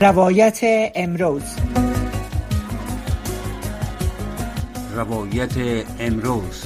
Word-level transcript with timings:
روایت 0.00 0.60
امروز. 0.94 1.42
روایت 4.94 5.84
امروز. 6.00 6.64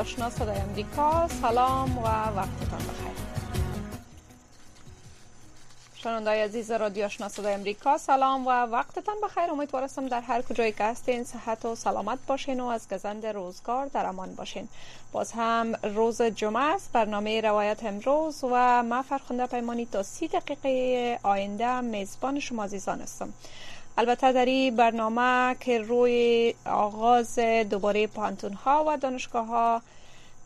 آشنا 0.00 0.30
صدای 0.30 0.58
امریکا. 0.58 1.28
سلام 1.28 1.98
و 1.98 2.02
وقتتان 2.02 2.78
بخیر. 2.78 3.13
شنوندای 6.04 6.40
عزیز 6.40 6.70
رادیو 6.70 7.04
آشنا 7.04 7.28
صدای 7.28 7.54
امریکا 7.54 7.98
سلام 7.98 8.46
و 8.46 8.50
وقتتان 8.50 9.14
بخیر. 9.22 9.50
امیدوارم 9.50 10.08
در 10.08 10.20
هر 10.20 10.42
کجای 10.42 10.72
که 10.72 10.84
هستین 10.84 11.24
صحت 11.24 11.64
و 11.64 11.74
سلامت 11.74 12.18
باشین 12.26 12.60
و 12.60 12.66
از 12.66 12.88
گزند 12.88 13.26
روزگار 13.26 13.86
در 13.86 14.06
امان 14.06 14.34
باشین. 14.34 14.68
باز 15.12 15.32
هم 15.32 15.74
روز 15.82 16.22
جمعه 16.22 16.62
است 16.62 16.92
برنامه 16.92 17.40
روایت 17.40 17.84
امروز 17.84 18.44
و 18.44 18.82
ما 18.82 19.02
فرخنده 19.02 19.46
پیمانی 19.46 19.86
تا 19.86 20.02
سی 20.02 20.28
دقیقه 20.28 21.18
آینده 21.22 21.80
میزبان 21.80 22.40
شما 22.40 22.64
عزیزان 22.64 23.00
هستم. 23.00 23.32
البته 23.98 24.32
در 24.32 24.44
این 24.44 24.76
برنامه 24.76 25.56
که 25.60 25.78
روی 25.78 26.54
آغاز 26.66 27.38
دوباره 27.70 28.06
پانتون 28.06 28.52
ها 28.52 28.84
و 28.88 28.96
دانشگاه 28.96 29.46
ها 29.46 29.82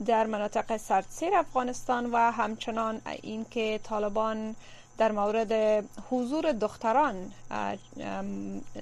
در 0.06 0.27
مناطق 0.27 0.77
سردسیر 0.77 1.34
افغانستان 1.34 2.06
و 2.12 2.17
همچنان 2.17 3.01
اینکه 3.23 3.81
طالبان 3.83 4.56
در 4.98 5.12
مورد 5.12 5.84
حضور 6.11 6.52
دختران 6.52 7.33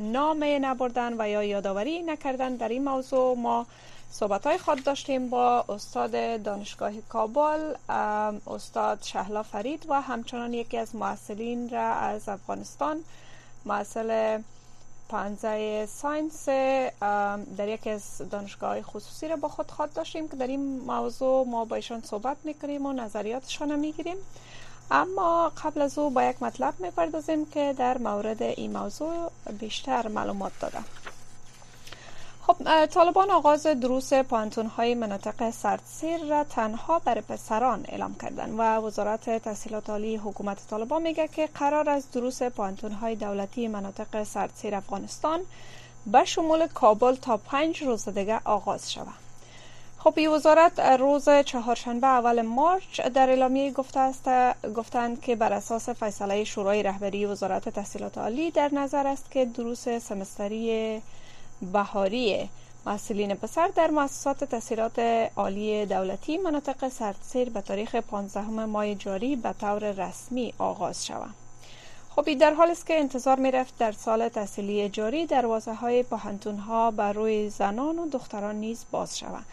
نام 0.00 0.44
نبردن 0.44 1.20
و 1.20 1.28
یا 1.28 1.42
یادآوری 1.42 2.02
نکردن 2.02 2.54
در 2.56 2.68
این 2.68 2.84
موضوع 2.84 3.36
ما 3.36 3.66
صحبت 4.10 4.46
های 4.46 4.58
خود 4.58 4.84
داشتیم 4.84 5.30
با 5.30 5.64
استاد 5.68 6.42
دانشگاه 6.42 6.92
کابل 7.08 7.74
استاد 8.46 9.02
شهلا 9.02 9.42
فرید 9.42 9.86
و 9.88 10.00
همچنان 10.00 10.54
یکی 10.54 10.78
از 10.78 10.96
معسلین 10.96 11.68
را 11.68 11.92
از 11.92 12.28
افغانستان 12.28 13.04
معسل 13.64 14.40
پانزه 15.08 15.86
ساینس 15.86 16.48
در 17.56 17.68
یکی 17.68 17.90
از 17.90 18.22
دانشگاه 18.30 18.82
خصوصی 18.82 19.28
را 19.28 19.36
با 19.36 19.48
خود 19.48 19.70
خود 19.70 19.92
داشتیم 19.92 20.28
که 20.28 20.36
در 20.36 20.46
این 20.46 20.78
موضوع 20.78 21.46
ما 21.46 21.64
با 21.64 21.76
ایشان 21.76 22.00
صحبت 22.00 22.36
می‌کنیم 22.44 22.86
و 22.86 22.92
نظریاتشان 22.92 23.78
می‌گیریم. 23.78 24.16
اما 24.90 25.52
قبل 25.64 25.82
از 25.82 25.98
او 25.98 26.10
با 26.10 26.24
یک 26.24 26.42
مطلب 26.42 26.74
می‌پردازیم 26.78 27.46
که 27.46 27.74
در 27.78 27.98
مورد 27.98 28.42
این 28.42 28.78
موضوع 28.78 29.30
بیشتر 29.58 30.08
معلومات 30.08 30.52
دادم 30.60 30.84
خب 32.46 32.86
طالبان 32.86 33.30
آغاز 33.30 33.66
دروس 33.66 34.12
پانتون 34.12 34.66
های 34.66 34.94
مناطق 34.94 35.50
سردسیر 35.50 36.24
را 36.24 36.44
تنها 36.44 36.98
برای 36.98 37.20
پسران 37.20 37.84
اعلام 37.88 38.14
کردن 38.14 38.50
و 38.50 38.76
وزارت 38.76 39.38
تحصیلات 39.38 39.90
عالی 39.90 40.16
حکومت 40.16 40.68
طالبان 40.70 41.02
میگه 41.02 41.28
که 41.28 41.46
قرار 41.46 41.90
از 41.90 42.10
دروس 42.10 42.42
پانتون 42.42 42.92
های 42.92 43.14
دولتی 43.14 43.68
مناطق 43.68 44.22
سردسیر 44.22 44.74
افغانستان 44.74 45.40
به 46.06 46.24
شمول 46.24 46.66
کابل 46.66 47.14
تا 47.14 47.36
پنج 47.36 47.82
روز 47.82 48.08
دیگه 48.08 48.40
آغاز 48.44 48.92
شود. 48.92 49.25
خب 50.06 50.18
وزارت 50.18 50.80
روز 50.80 51.28
چهارشنبه 51.44 52.06
اول 52.06 52.42
مارچ 52.42 53.00
در 53.00 53.28
اعلامیه 53.28 53.72
گفته 53.72 54.00
است 54.00 54.28
گفتند 54.74 55.20
که 55.20 55.36
بر 55.36 55.52
اساس 55.52 55.88
فیصله 55.88 56.44
شورای 56.44 56.82
رهبری 56.82 57.26
وزارت 57.26 57.68
تحصیلات 57.68 58.18
عالی 58.18 58.50
در 58.50 58.74
نظر 58.74 59.06
است 59.06 59.30
که 59.30 59.44
دروس 59.44 59.88
سمستری 59.88 61.02
بهاری 61.72 62.48
محصلین 62.86 63.34
پسر 63.34 63.68
در 63.68 63.90
مؤسسات 63.90 64.44
تحصیلات 64.44 64.98
عالی 65.36 65.86
دولتی 65.86 66.38
مناطق 66.38 66.88
سردسیر 66.88 67.50
به 67.50 67.60
تاریخ 67.60 67.94
15 67.94 68.50
ماه 68.50 68.94
جاری 68.94 69.36
به 69.36 69.54
طور 69.60 69.90
رسمی 69.90 70.54
آغاز 70.58 71.06
شود. 71.06 71.34
خب 72.10 72.34
در 72.34 72.54
حال 72.54 72.70
است 72.70 72.86
که 72.86 72.98
انتظار 72.98 73.38
می 73.38 73.50
رفت 73.50 73.78
در 73.78 73.92
سال 73.92 74.28
تحصیلی 74.28 74.88
جاری 74.88 75.26
دروازه 75.26 75.74
های 75.74 76.02
پهنتون 76.02 76.58
ها 76.58 76.90
بر 76.90 77.12
روی 77.12 77.50
زنان 77.50 77.98
و 77.98 78.08
دختران 78.08 78.54
نیز 78.54 78.84
باز 78.90 79.18
شود 79.18 79.44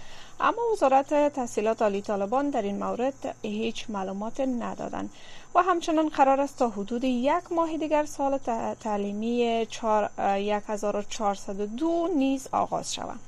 اما 0.45 0.61
وزارت 0.73 1.33
تحصیلات 1.33 1.81
عالی 1.81 2.01
طالبان 2.01 2.49
در 2.49 2.61
این 2.61 2.83
مورد 2.83 3.35
هیچ 3.41 3.89
معلومات 3.89 4.39
ندادند 4.39 5.09
و 5.55 5.61
همچنان 5.61 6.09
قرار 6.09 6.41
است 6.41 6.57
تا 6.57 6.69
حدود 6.69 7.03
یک 7.03 7.51
ماه 7.51 7.77
دیگر 7.77 8.05
سال 8.05 8.37
تعلیمی 8.79 9.43
1402 9.43 12.09
نیز 12.15 12.47
آغاز 12.51 12.93
شود. 12.93 13.19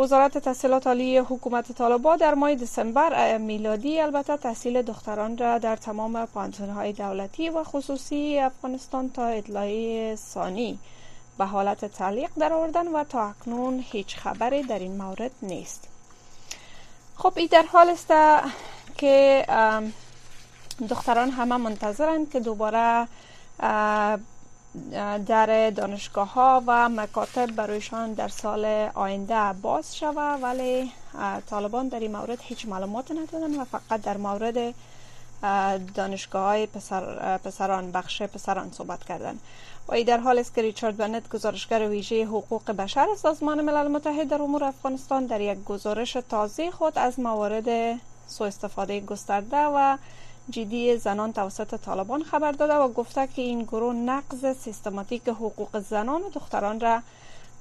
وزارت 0.00 0.38
تحصیلات 0.38 0.86
عالی 0.86 1.18
حکومت 1.18 1.72
طالبان 1.72 2.16
در 2.16 2.34
ماه 2.34 2.54
دسامبر 2.54 3.38
میلادی 3.38 4.00
البته 4.00 4.36
تحصیل 4.36 4.82
دختران 4.82 5.38
را 5.38 5.58
در 5.58 5.76
تمام 5.76 6.28
های 6.74 6.92
دولتی 6.92 7.50
و 7.50 7.64
خصوصی 7.64 8.38
افغانستان 8.38 9.10
تا 9.10 9.26
اطلاعی 9.26 10.16
ثانی 10.16 10.78
به 11.38 11.44
حالت 11.44 11.84
تعلیق 11.84 12.30
در 12.38 12.52
آوردن 12.52 12.88
و 12.88 13.04
تا 13.04 13.28
اکنون 13.28 13.84
هیچ 13.90 14.16
خبری 14.16 14.62
در 14.62 14.78
این 14.78 14.96
مورد 14.96 15.30
نیست. 15.42 15.93
خب 17.16 17.32
این 17.36 17.48
در 17.52 17.64
حال 17.72 17.88
است 17.88 18.12
که 18.96 19.44
دختران 20.88 21.30
همه 21.30 21.56
منتظرند 21.56 22.30
که 22.30 22.40
دوباره 22.40 23.08
در 25.26 25.70
دانشگاه 25.70 26.32
ها 26.32 26.62
و 26.66 26.88
مکاتب 26.88 27.46
برایشان 27.46 28.12
در 28.12 28.28
سال 28.28 28.64
آینده 28.94 29.52
باز 29.62 29.96
شود 29.96 30.42
ولی 30.42 30.92
طالبان 31.46 31.88
در 31.88 32.00
این 32.00 32.16
مورد 32.16 32.38
هیچ 32.42 32.66
معلومات 32.66 33.10
ندادن 33.10 33.60
و 33.60 33.64
فقط 33.64 34.02
در 34.02 34.16
مورد 34.16 34.74
دانشگاه 35.94 36.42
های 36.42 36.66
پسر، 36.66 37.38
پسران 37.38 37.92
بخش 37.92 38.22
پسران 38.22 38.70
صحبت 38.72 39.04
کردن. 39.04 39.38
و 39.88 39.94
ای 39.94 40.04
در 40.04 40.18
حال 40.18 40.38
است 40.38 40.54
که 40.54 40.62
ریچارد 40.62 40.96
بنت 40.96 41.28
گزارشگر 41.28 41.88
ویژه 41.88 42.24
حقوق 42.24 42.70
بشر 42.70 43.06
سازمان 43.16 43.60
ملل 43.60 43.88
متحد 43.88 44.28
در 44.28 44.42
امور 44.42 44.64
افغانستان 44.64 45.26
در 45.26 45.40
یک 45.40 45.64
گزارش 45.64 46.12
تازه 46.12 46.70
خود 46.70 46.98
از 46.98 47.20
موارد 47.20 48.00
سوء 48.26 48.46
استفاده 48.46 49.00
گسترده 49.00 49.56
و 49.56 49.96
جدی 50.50 50.96
زنان 50.96 51.32
توسط 51.32 51.80
طالبان 51.80 52.22
خبر 52.22 52.52
داده 52.52 52.74
و 52.74 52.88
گفته 52.88 53.26
که 53.26 53.42
این 53.42 53.62
گروه 53.62 53.94
نقض 53.94 54.56
سیستماتیک 54.56 55.28
حقوق 55.28 55.80
زنان 55.80 56.22
و 56.22 56.30
دختران 56.30 56.80
را 56.80 57.02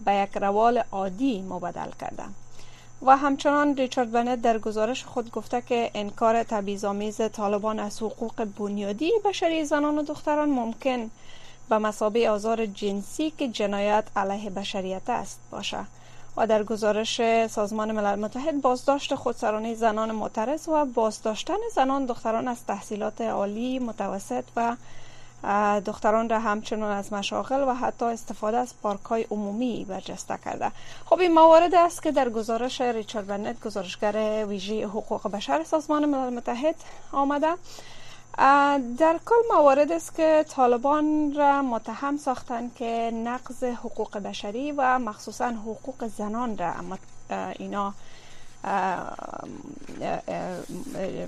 به 0.05 0.13
یک 0.15 0.37
روال 0.37 0.83
عادی 0.91 1.41
مبدل 1.41 1.91
کرده. 2.01 2.23
و 3.05 3.17
همچنان 3.17 3.75
ریچارد 3.75 4.11
بنت 4.11 4.41
در 4.41 4.59
گزارش 4.59 5.03
خود 5.03 5.31
گفته 5.31 5.61
که 5.61 5.91
انکار 5.93 6.43
تبعیض‌آمیز 6.43 7.21
طالبان 7.33 7.79
از 7.79 8.01
حقوق 8.01 8.47
بنیادی 8.59 9.11
بشری 9.25 9.65
زنان 9.65 9.97
و 9.97 10.03
دختران 10.03 10.49
ممکن 10.49 11.09
به 11.69 11.77
مسابه 11.77 12.29
آزار 12.29 12.65
جنسی 12.65 13.31
که 13.31 13.47
جنایت 13.47 14.03
علیه 14.15 14.49
بشریت 14.49 15.09
است 15.09 15.39
باشه. 15.51 15.85
و 16.37 16.47
در 16.47 16.63
گزارش 16.63 17.21
سازمان 17.47 17.91
ملل 17.91 18.19
متحد 18.19 18.61
بازداشت 18.61 19.15
خودسرانه 19.15 19.75
زنان 19.75 20.11
معترض 20.11 20.67
و 20.67 20.85
بازداشتن 20.85 21.57
زنان 21.75 22.05
دختران 22.05 22.47
از 22.47 22.65
تحصیلات 22.65 23.21
عالی 23.21 23.79
متوسط 23.79 24.43
و 24.55 24.75
دختران 25.85 26.29
را 26.29 26.39
همچنان 26.39 26.91
از 26.91 27.13
مشاغل 27.13 27.63
و 27.67 27.73
حتی 27.73 28.05
استفاده 28.05 28.57
از 28.57 28.73
پارک 28.83 29.01
های 29.01 29.25
عمومی 29.31 29.85
برجسته 29.89 30.39
کرده. 30.45 30.71
خب 31.05 31.19
این 31.19 31.31
موارد 31.33 31.75
است 31.75 32.03
که 32.03 32.11
در 32.11 32.29
گزارش 32.29 32.81
ریچارد 32.81 33.27
بنت 33.27 33.61
گزارشگر 33.63 34.45
ویژه 34.45 34.87
حقوق 34.87 35.27
بشر 35.27 35.63
سازمان 35.63 36.05
ملل 36.05 36.33
متحد 36.33 36.75
آمده. 37.11 37.53
در 38.37 39.19
کل 39.25 39.35
موارد 39.53 39.91
است 39.91 40.15
که 40.15 40.45
طالبان 40.49 41.33
را 41.37 41.61
متهم 41.61 42.17
ساختند 42.17 42.75
که 42.75 43.11
نقض 43.13 43.63
حقوق 43.63 44.17
بشری 44.17 44.71
و 44.71 44.99
مخصوصا 44.99 45.47
حقوق 45.47 46.07
زنان 46.07 46.57
را 46.57 46.73
اینا 47.59 47.93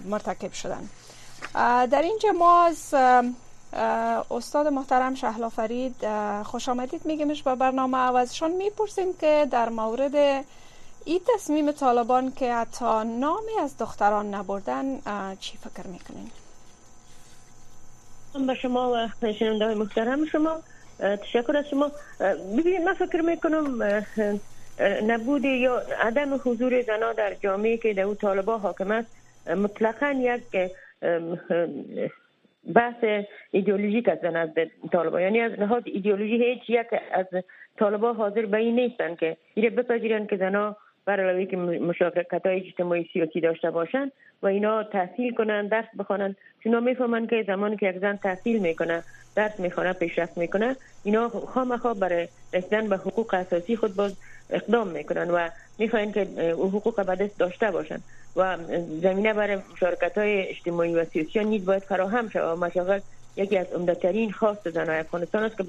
مرتکب 0.05 0.53
شدن 0.53 0.89
در 1.87 2.01
اینجا 2.01 2.31
ما 2.31 2.63
از 2.63 2.93
استاد 4.31 4.67
محترم 4.67 5.15
شهلا 5.15 5.49
فرید 5.49 5.95
خوش 6.43 6.69
آمدید 6.69 7.05
میگیمش 7.05 7.43
به 7.43 7.55
برنامه 7.55 7.97
و 7.97 8.15
ازشان 8.15 8.51
می‌پرسیم 8.51 9.13
که 9.13 9.47
در 9.51 9.69
مورد 9.69 10.45
این 11.05 11.21
تصمیم 11.35 11.71
طالبان 11.71 12.31
که 12.31 12.53
حتی 12.53 13.03
نامی 13.03 13.59
از 13.61 13.77
دختران 13.77 14.33
نبردن 14.33 15.01
چی 15.39 15.57
فکر 15.57 15.87
می‌کنین؟ 15.87 16.31
به 18.47 18.53
شما 18.53 19.09
و 19.23 19.31
شنونده 19.31 19.65
های 19.65 19.75
محترم 19.75 20.25
شما 20.25 20.59
تشکر 20.99 21.57
از 21.57 21.69
شما. 21.69 21.91
ببینید 22.57 22.81
من 22.81 22.93
فکر 22.93 23.21
می‌کنم 23.21 23.83
نبود 25.07 25.45
یا 25.45 25.81
عدم 26.01 26.41
حضور 26.45 26.81
زنا 26.81 27.13
در 27.13 27.33
جامعه 27.33 27.77
که 27.77 27.93
در 27.93 28.13
طالبا 28.13 28.57
حاکم 28.57 28.91
است 28.91 29.15
مطلقا 29.47 30.15
یک 30.19 30.71
بحث 32.75 33.25
ایدئولوژیک 33.51 34.07
هستن 34.07 34.35
از 34.35 34.49
طالبان 34.91 35.21
یعنی 35.21 35.41
از 35.41 35.51
لحاظ 35.51 35.83
ایدئولوژی 35.85 36.43
هیچ 36.43 36.69
یک 36.69 36.87
از 37.11 37.25
طالبان 37.79 38.15
حاضر 38.15 38.45
به 38.45 38.57
این 38.57 38.75
نیستن 38.75 39.15
که 39.15 39.37
ایره 39.53 39.69
بپذیرن 39.69 40.27
که 40.27 40.37
زنا 40.37 40.75
برای 41.05 41.45
که 41.45 41.57
مشارکت 41.57 42.45
های 42.45 42.67
اجتماعی 42.67 43.09
سیاسی 43.13 43.41
داشته 43.41 43.71
باشن 43.71 44.11
و 44.41 44.47
اینا 44.47 44.83
تحصیل 44.83 45.33
کنن 45.35 45.67
درس 45.67 45.85
بخوانن 45.99 46.35
چون 46.63 46.83
می‌فهمن 46.83 47.27
که 47.27 47.43
زمانی 47.47 47.77
که 47.77 47.85
یک 47.85 47.99
زن 47.99 48.17
تحصیل 48.17 48.59
می‌کنه 48.59 49.03
درس 49.35 49.59
می‌خوانه 49.59 49.93
پیشرفت 49.93 50.37
می‌کنه 50.37 50.75
اینا 51.03 51.29
خامخا 51.29 51.93
برای 51.93 52.27
رسیدن 52.53 52.89
به 52.89 52.97
حقوق 52.97 53.33
اساسی 53.33 53.75
خود 53.75 53.95
باز 53.95 54.17
اقدام 54.49 54.87
می‌کنن 54.87 55.31
و 55.31 55.49
می‌خواین 55.79 56.11
که 56.11 56.21
حقوق 56.51 57.05
به 57.05 57.31
داشته 57.39 57.71
باشن. 57.71 57.99
و 58.35 58.57
زمینه 59.01 59.33
برای 59.33 59.57
مشارکت 59.73 60.17
های 60.17 60.47
اجتماعی 60.47 60.95
و 60.95 61.05
سیاسی 61.05 61.43
نیز 61.43 61.65
باید 61.65 61.83
فراهم 61.83 62.29
شود. 62.29 62.57
و 62.57 62.65
مشاغل 62.65 62.99
یکی 63.37 63.57
از 63.57 63.73
عمدهترین 63.73 64.31
خواست 64.31 64.69
زنای 64.69 64.99
افغانستان 64.99 65.43
است 65.43 65.57
که 65.57 65.63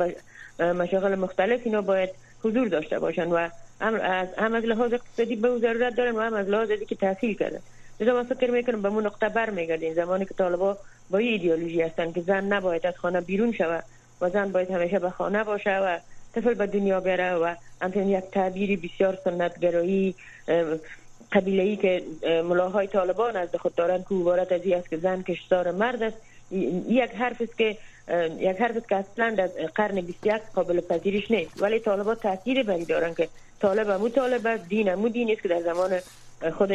مشاغل 0.64 1.14
مختلف 1.14 1.60
اینا 1.64 1.82
باید 1.82 2.10
حضور 2.46 2.68
داشته 2.68 2.98
باشن 2.98 3.28
و 3.28 3.48
هم 3.80 4.54
از 4.54 4.64
لحاظ 4.64 4.92
اقتصادی 4.92 5.36
به 5.36 5.58
ضرورت 5.58 5.96
دارن 5.96 6.16
و 6.16 6.20
هم 6.20 6.34
از 6.34 6.48
لحاظ 6.48 6.68
که 6.88 6.94
تحصیل 6.94 7.34
کردن. 7.34 7.58
لذا 8.00 8.14
من 8.14 8.22
فکر 8.22 8.50
می‌کنم 8.50 8.82
به 8.82 8.88
مون 8.88 9.06
نقطه 9.06 9.28
بر 9.28 9.50
میگردیم 9.50 9.94
زمانی 9.94 10.24
که 10.24 10.34
طالبا 10.34 10.78
با 11.10 11.18
این 11.18 11.32
ایدئولوژی 11.32 11.82
هستن 11.82 12.12
که 12.12 12.20
زن 12.20 12.44
نباید 12.44 12.86
از 12.86 12.96
خانه 12.96 13.20
بیرون 13.20 13.52
شود 13.52 13.84
و 14.20 14.30
زن 14.30 14.52
باید 14.52 14.70
همیشه 14.70 14.98
به 14.98 15.10
خانه 15.10 15.44
باشه 15.44 15.78
و 15.78 15.98
طفل 16.34 16.54
به 16.54 16.66
دنیا 16.66 17.00
بره 17.00 17.34
و 17.34 17.54
همچنین 17.82 18.08
یک 18.08 18.24
تعبیری 18.32 18.76
بسیار 18.76 19.18
سنتگرایی 19.24 20.14
قبیله 21.32 21.62
ای 21.62 21.76
که 21.76 22.02
ملاهای 22.24 22.86
طالبان 22.86 23.36
از 23.36 23.48
خود 23.58 23.74
دارن 23.74 24.04
که 24.08 24.14
از 24.54 24.60
است 24.72 24.90
که 24.90 24.96
زن 24.96 25.22
کشتار 25.22 25.70
مرد 25.70 26.02
است. 26.02 26.16
یک 26.88 27.10
حرف 27.10 27.40
است 27.40 27.58
که 27.58 27.76
یک 28.38 28.56
حرف 28.56 28.86
که 28.88 28.96
اصلا 28.96 29.34
در 29.36 29.46
قرن 29.74 30.00
21 30.00 30.42
قابل 30.54 30.80
پذیرش 30.80 31.30
نیست. 31.30 31.62
ولی 31.62 31.78
طالبان 31.78 32.14
تاثیر 32.14 32.62
بری 32.62 32.84
دارن 32.84 33.14
که 33.14 33.28
طالب 33.60 33.90
مو 33.90 34.08
طالب 34.08 34.68
دین 34.68 34.94
مو 34.94 35.08
دین 35.08 35.30
است 35.30 35.42
که 35.42 35.48
در 35.48 35.62
زمان 35.62 35.98
خود 36.58 36.68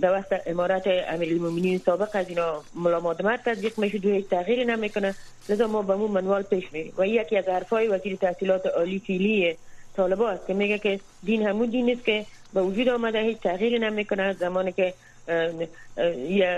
در 0.00 0.12
وقت 0.12 0.42
امارت 0.46 0.82
امیرالمومنین 0.86 1.78
سابق 1.78 2.08
از 2.12 2.28
اینا 2.28 2.62
ملا 2.74 3.00
مادمر 3.00 3.36
تطبیق 3.36 3.78
می‌شد 3.78 4.06
و 4.06 4.08
هیچ 4.08 4.28
تغییری 4.28 4.64
نمی‌کنه. 4.64 5.14
لذا 5.48 5.66
ما 5.66 5.82
به 5.82 5.96
منوال 5.96 6.42
پیش 6.42 6.72
میریم. 6.72 6.92
و 6.98 7.06
یکی 7.06 7.36
از 7.36 7.48
حرفای 7.48 7.88
وزیر 7.88 8.16
تحصیلات 8.16 8.66
عالی 8.66 8.98
فیلی 8.98 9.56
طالبا 9.96 10.30
است 10.30 10.46
که 10.46 10.54
میگه 10.54 10.78
که 10.78 11.00
دین 11.24 11.46
همون 11.46 11.70
دین 11.70 11.90
است 11.90 12.04
که 12.04 12.26
به 12.54 12.62
وجود 12.62 12.88
آمده 12.88 13.20
هیچ 13.20 13.38
تغییری 13.38 13.78
نمی‌کنه. 13.78 14.32
زمانی 14.32 14.72
که 14.72 14.94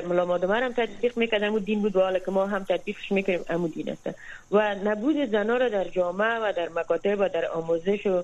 ملا 0.09 0.25
مادمر 0.25 0.63
هم 0.63 0.73
تطبیق 0.73 1.19
می‌کرد 1.19 1.43
همون 1.43 1.63
دین 1.63 1.83
بود 1.83 1.97
و 1.97 2.01
حالا 2.01 2.19
که 2.19 2.31
ما 2.31 2.47
هم 2.47 2.65
تطبیقش 2.65 3.13
می‌کنیم 3.13 3.41
همون 3.49 3.71
دین 3.71 3.91
است 3.91 4.17
و 4.53 4.75
نبود 4.75 5.31
زنا 5.31 5.57
را 5.57 5.69
در 5.69 5.85
جامعه 5.85 6.39
و 6.39 6.53
در 6.57 6.69
مکاتب 6.69 7.17
و 7.21 7.29
در 7.29 7.47
آموزش 7.47 8.07
و 8.07 8.23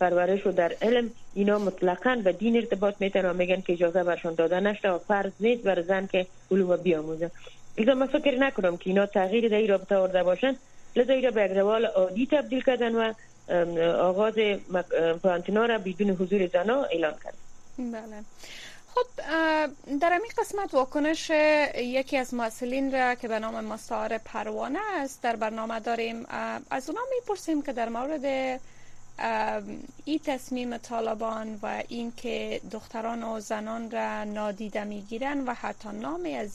پرورش 0.00 0.46
و 0.46 0.52
در 0.52 0.72
علم 0.82 1.10
اینا 1.34 1.58
مطلقا 1.58 2.20
به 2.24 2.32
دین 2.32 2.56
ارتباط 2.56 2.94
میتن 3.00 3.30
و 3.30 3.32
میگن 3.32 3.60
که 3.60 3.72
اجازه 3.72 4.04
برشان 4.04 4.34
داده 4.34 4.60
نشده 4.60 4.90
و 4.90 4.98
فرض 4.98 5.32
نیست 5.40 5.62
بر 5.62 5.82
زن 5.82 6.06
که 6.06 6.26
علوم 6.50 6.76
بیاموزه 6.76 7.30
لذا 7.78 7.94
من 7.94 8.06
فکر 8.06 8.38
نکنم 8.38 8.76
که 8.76 8.90
اینا 8.90 9.06
تغییر 9.06 9.48
در 9.48 9.56
این 9.56 9.68
رابطه 9.68 9.96
آورده 9.96 10.22
باشن 10.22 10.56
لذا 10.96 11.12
اینا 11.12 11.30
به 11.30 11.44
یک 11.44 11.50
عادی 11.96 12.26
تبدیل 12.26 12.62
کردن 12.62 12.94
و 12.94 13.12
آغاز 13.98 14.34
پانتینا 15.22 15.66
را 15.66 15.78
بدون 15.78 16.10
حضور 16.10 16.46
زنا 16.46 16.82
اعلان 16.82 17.14
کرد 17.24 17.34
بله 17.78 18.22
خب 18.94 19.06
در 20.00 20.12
این 20.12 20.32
قسمت 20.38 20.74
واکنش 20.74 21.30
یکی 21.76 22.16
از 22.16 22.34
مسئولین 22.34 22.92
را 22.92 23.14
که 23.14 23.28
به 23.28 23.38
نام 23.38 23.64
مستعار 23.64 24.18
پروانه 24.18 24.78
است 24.94 25.22
در 25.22 25.36
برنامه 25.36 25.80
داریم. 25.80 26.26
از 26.70 26.90
اونا 26.90 27.00
می‌پرسیم 27.14 27.62
که 27.62 27.72
در 27.72 27.88
مورد 27.88 28.60
این 30.04 30.18
تصمیم 30.24 30.76
طالبان 30.76 31.58
و 31.62 31.82
اینکه 31.88 32.60
دختران 32.70 33.22
و 33.22 33.40
زنان 33.40 33.90
را 33.90 34.24
نادیده 34.24 34.84
می‌گیرن 34.84 35.40
و 35.40 35.54
حتی 35.54 35.88
نامی 35.88 36.34
از 36.34 36.54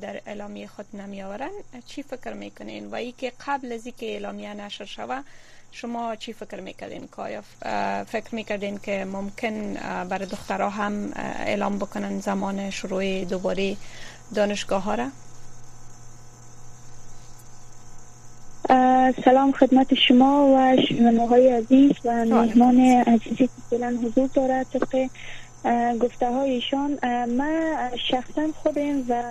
در 0.00 0.20
اعلامیه 0.26 0.66
خود 0.66 0.86
نمیآورن 0.96 1.50
چی 1.86 2.02
فکر 2.02 2.32
می‌کنین؟ 2.32 2.90
و 2.90 2.94
ای 2.94 3.12
که 3.12 3.32
قبل 3.46 3.72
از 3.72 3.86
اینکه 3.86 4.06
اعلامیه 4.06 4.54
نشر 4.54 4.84
شوه 4.84 5.22
شما 5.72 6.16
چی 6.16 6.32
فکر 6.32 6.60
می‌کردین؟ 6.60 7.08
که 7.16 7.40
فکر 8.04 8.34
می‌کردین 8.34 8.78
که 8.78 9.04
ممکن 9.04 9.74
برای 10.08 10.26
دخترها 10.26 10.70
هم 10.70 11.12
اعلام 11.16 11.78
بکنن 11.78 12.20
زمان 12.20 12.70
شروع 12.70 13.24
دوباره 13.24 13.76
دانشگاه 14.34 14.82
ها 14.82 14.94
را 14.94 15.08
سلام 19.24 19.52
خدمت 19.52 19.94
شما 19.94 20.46
و 20.46 20.76
شنوهای 20.88 21.48
عزیز 21.48 21.92
و 22.04 22.24
مهمان 22.24 22.80
عزیزی 22.80 23.36
که 23.36 23.48
فعلا 23.70 23.98
حضور 24.04 24.28
دارد. 24.34 24.66
طبق 24.72 25.08
گفته 26.00 26.30
هایشان 26.32 26.98
من 27.26 27.90
شخصا 28.10 28.48
خودم 28.62 29.04
و 29.08 29.22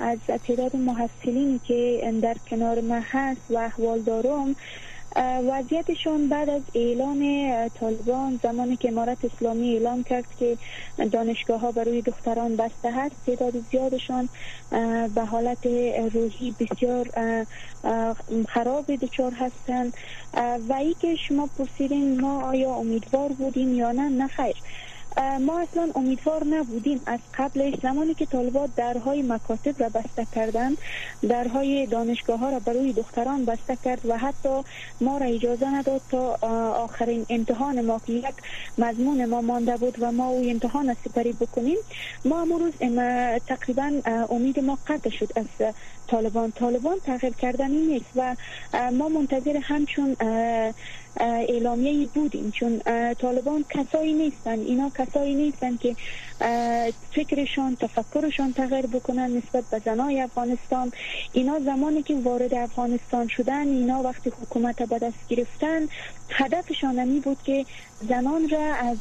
از 0.00 0.18
تعداد 0.46 0.76
محصلینی 0.76 1.60
که 1.64 2.12
در 2.22 2.36
کنار 2.50 2.80
من 2.80 3.02
هست 3.10 3.40
و 3.50 3.56
احوال 3.56 4.00
دارم 4.00 4.56
وضعیتشون 5.18 6.28
بعد 6.28 6.50
از 6.50 6.62
اعلان 6.74 7.20
طالبان 7.68 8.40
زمانی 8.42 8.76
که 8.76 8.88
امارت 8.88 9.18
اسلامی 9.24 9.72
اعلام 9.72 10.02
کرد 10.02 10.24
که 10.38 10.58
دانشگاه 11.12 11.60
ها 11.60 11.72
برای 11.72 12.02
دختران 12.02 12.56
بسته 12.56 12.92
هست 12.92 13.14
تعداد 13.26 13.54
زیادشان 13.70 14.28
به 15.14 15.24
حالت 15.30 15.66
روحی 16.12 16.54
بسیار 16.60 17.08
خراب 18.48 18.96
دچار 18.96 19.32
هستند. 19.32 19.94
و 20.68 20.72
ای 20.72 20.94
که 20.94 21.16
شما 21.28 21.48
پرسیدین 21.58 22.20
ما 22.20 22.42
آیا 22.42 22.70
امیدوار 22.74 23.28
بودیم 23.32 23.74
یا 23.74 23.92
نه 23.92 24.08
نه 24.08 24.26
خیر. 24.26 24.54
ما 25.18 25.60
اصلا 25.60 25.88
امیدوار 25.94 26.44
نبودیم 26.44 27.00
از 27.06 27.20
قبلش 27.38 27.74
زمانی 27.82 28.14
که 28.14 28.26
طالبات 28.26 28.70
درهای 28.76 29.22
مکاتب 29.22 29.82
را 29.82 29.88
بسته 29.88 30.26
کردن 30.34 30.72
درهای 31.28 31.86
دانشگاه 31.86 32.38
ها 32.38 32.50
را 32.50 32.58
برای 32.58 32.92
دختران 32.92 33.44
بسته 33.44 33.76
کرد 33.84 34.06
و 34.06 34.16
حتی 34.16 34.62
ما 35.00 35.18
را 35.18 35.26
اجازه 35.26 35.74
نداد 35.74 36.00
تا 36.10 36.38
آخرین 36.72 37.26
امتحان 37.30 37.80
ما 37.80 38.00
که 38.06 38.12
یک 38.12 38.34
مضمون 38.78 39.24
ما 39.24 39.40
مانده 39.40 39.76
بود 39.76 39.96
و 40.00 40.12
ما 40.12 40.28
او 40.28 40.50
امتحان 40.50 40.96
سپری 41.04 41.32
بکنیم. 41.32 41.78
ما 42.24 42.40
امروز 42.40 42.72
تقریبا 43.46 43.92
امید 44.30 44.60
ما 44.60 44.78
قطع 44.86 45.10
شد 45.10 45.28
از 45.36 45.74
طالبان. 46.06 46.50
طالبان 46.50 46.98
تغییر 47.06 47.32
کردنی 47.32 47.86
نیست 47.86 48.10
و 48.16 48.36
ما 48.92 49.08
منتظر 49.08 49.56
همچون 49.56 50.16
اعلامیه 51.20 52.06
بودیم 52.06 52.50
چون 52.50 52.80
طالبان 53.14 53.64
کسایی 53.70 54.12
نیستن. 54.12 54.58
اینا 54.58 54.90
کسایی 55.08 55.34
نیستن 55.34 55.76
که 55.76 55.96
فکرشان 57.14 57.76
تفکرشان 57.76 58.52
تغییر 58.52 58.86
بکنن 58.86 59.30
نسبت 59.30 59.64
به 59.70 59.78
زنای 59.84 60.20
افغانستان. 60.20 60.92
اینا 61.32 61.60
زمانی 61.64 62.02
که 62.02 62.14
وارد 62.14 62.54
افغانستان 62.54 63.28
شدن 63.28 63.68
اینا 63.68 64.02
وقتی 64.02 64.30
حکومت 64.30 64.82
به 64.82 64.98
دست 64.98 65.28
گرفتن 65.28 65.86
هدفشان 66.30 66.98
نمی 66.98 67.20
بود 67.20 67.38
که 67.44 67.66
زنان 68.08 68.48
را 68.48 68.74
از 68.74 68.98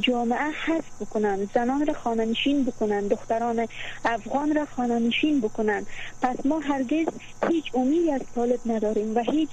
جامعه 0.00 0.38
حذف 0.38 0.84
بکنن 1.00 1.48
زنان 1.54 1.86
را 1.86 1.94
خانه 1.94 2.34
بکنن 2.66 3.00
دختران 3.00 3.68
افغان 4.04 4.54
را 4.54 4.64
خانه 4.64 5.10
بکنن 5.42 5.86
پس 6.22 6.46
ما 6.46 6.58
هرگز 6.58 7.06
هیچ 7.48 7.64
امیدی 7.74 8.10
از 8.10 8.20
طالب 8.34 8.60
نداریم 8.66 9.16
و 9.16 9.20
هیچ 9.20 9.50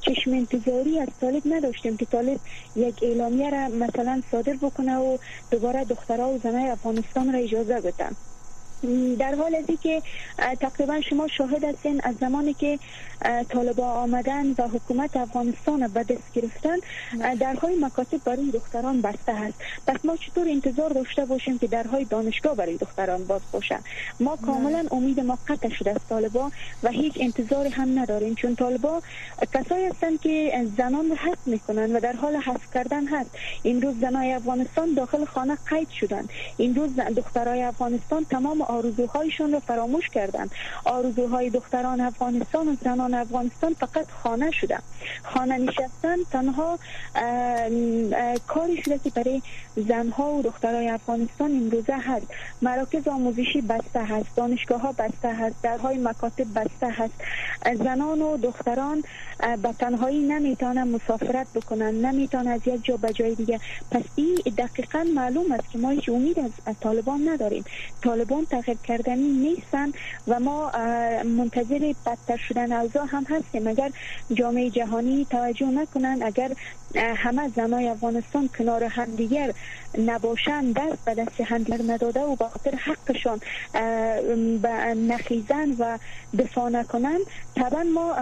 چشم 0.00 0.32
انتظاری 0.32 0.98
از 0.98 1.08
طالب 1.20 1.42
نداشتیم 1.46 1.96
که 1.96 2.04
طالب 2.04 2.40
یک 2.76 3.02
اعلامیه 3.02 3.50
را 3.50 3.68
مثلا 3.68 4.22
صادر 4.30 4.54
بکنه 4.54 4.96
و 4.96 5.18
دوباره 5.50 5.84
دخترها 5.84 6.30
و 6.30 6.38
زنای 6.42 6.68
افغانستان 6.68 7.32
را 7.32 7.38
اجازه 7.38 7.80
بدن 7.80 8.16
در 9.18 9.34
حال 9.34 9.54
ازی 9.54 9.76
که 9.76 10.02
تقریبا 10.60 11.00
شما 11.00 11.28
شاهد 11.28 11.64
هستین 11.64 12.00
از 12.04 12.14
زمانی 12.20 12.54
که 12.54 12.78
طالبا 13.48 13.84
آمدن 13.84 14.46
و 14.58 14.68
حکومت 14.68 15.16
افغانستان 15.16 15.88
به 15.88 16.02
دست 16.02 16.32
گرفتن. 16.34 16.76
درهای 17.40 17.76
مکاتب 17.76 18.24
برای 18.24 18.50
دختران 18.50 19.00
بسته 19.00 19.34
هست 19.34 19.54
پس 19.86 20.04
ما 20.04 20.16
چطور 20.16 20.48
انتظار 20.48 20.90
داشته 20.90 21.24
باشیم 21.24 21.58
که 21.58 21.66
درهای 21.66 22.04
دانشگاه 22.04 22.54
برای 22.54 22.76
دختران 22.76 23.24
باز 23.24 23.40
باشه؟ 23.52 23.78
ما 24.20 24.36
کاملا 24.36 24.84
امید 24.90 25.20
ما 25.20 25.38
قطع 25.48 25.68
شده 25.68 25.90
از 25.90 26.00
طالبا 26.08 26.50
و 26.82 26.88
هیچ 26.88 27.12
انتظار 27.20 27.66
هم 27.66 27.98
نداریم. 27.98 28.34
چون 28.34 28.56
طالبا 28.56 29.02
کسایی 29.54 29.86
هستند 29.86 30.20
که 30.20 30.66
زنان 30.76 31.08
رو 31.08 31.14
حذف 31.14 31.46
می‌کنن 31.46 31.96
و 31.96 32.00
در 32.00 32.12
حال 32.12 32.36
حذف 32.36 32.74
کردن 32.74 33.06
هست. 33.06 33.30
این 33.62 33.82
روز 33.82 34.00
زنای 34.00 34.32
افغانستان 34.32 34.94
داخل 34.94 35.24
خانه 35.24 35.58
قید 35.70 35.88
شدن 35.88 36.24
این 36.56 36.74
روز 36.74 36.90
دخترای 37.16 37.62
افغانستان 37.62 38.24
تمام 38.24 38.62
آرزوهایشان 38.70 39.52
را 39.52 39.60
فراموش 39.60 40.08
کردند 40.08 40.50
آرزوهای 40.84 41.50
دختران 41.50 42.00
افغانستان 42.00 42.68
و 42.68 42.74
زنان 42.84 43.14
افغانستان 43.14 43.74
فقط 43.74 44.10
خانه 44.22 44.50
شده. 44.50 44.78
خانه 45.22 45.58
نشستن 45.58 46.16
تنها 46.32 46.78
کاری 48.46 48.82
شده 48.82 48.98
که 48.98 49.10
برای 49.10 49.42
زنها 49.76 50.32
و 50.32 50.42
دخترای 50.42 50.88
افغانستان 50.88 51.50
امروزه 51.50 51.94
هست. 51.94 52.26
مراکز 52.62 53.08
آموزشی 53.08 53.60
بسته 53.60 54.04
هست. 54.04 54.36
دانشگاه 54.36 54.80
ها 54.80 54.92
بسته 54.92 55.34
هست. 55.34 55.54
درهای 55.62 55.98
مکاتب 55.98 56.46
بسته 56.54 56.90
هست. 56.90 57.14
زنان 57.84 58.22
و 58.22 58.36
دختران 58.36 59.02
به 59.62 59.72
تنهایی 59.78 60.20
نمی‌تونن 60.28 60.84
مسافرت 60.84 61.46
بکنن. 61.54 61.94
نمی‌تونن 61.94 62.48
از 62.48 62.60
یک 62.66 62.84
جا 62.84 62.96
به 62.96 63.12
جای 63.12 63.34
دیگه. 63.34 63.60
پس 63.90 64.02
این 64.14 64.34
دقیقا 64.58 65.06
معلوم 65.14 65.52
است 65.52 65.70
که 65.72 65.78
ما 65.78 65.90
هیچ 65.90 66.08
امید 66.08 66.38
از 66.66 66.76
طالبان 66.80 67.28
نداریم. 67.28 67.64
طالبان 68.02 68.46
تغییر 68.60 68.78
کردنی 68.84 69.28
نیستن 69.28 69.92
و 70.28 70.40
ما 70.40 70.70
منتظر 71.22 71.94
بدتر 72.06 72.36
شدن 72.36 72.72
اوضاع 72.72 73.06
هم 73.08 73.24
هستیم 73.24 73.66
اگر 73.66 73.90
جامعه 74.32 74.70
جهانی 74.70 75.26
توجه 75.30 75.66
نکنن 75.66 76.22
اگر 76.22 76.50
همه 76.94 77.48
زنای 77.48 77.88
افغانستان 77.88 78.48
کنار 78.58 78.84
همدیگر 78.84 79.52
نباشند 79.98 80.74
دست 80.74 81.04
به 81.04 81.14
دست 81.14 81.40
همدیگر 81.40 81.80
نداده 81.88 82.20
و 82.20 82.36
خاطر 82.36 82.74
حقشان 82.76 83.40
نخیزن 84.96 85.70
و 85.78 85.98
دفاع 86.38 86.68
نکنن 86.68 87.18
طبعا 87.56 87.82
ما 87.82 88.14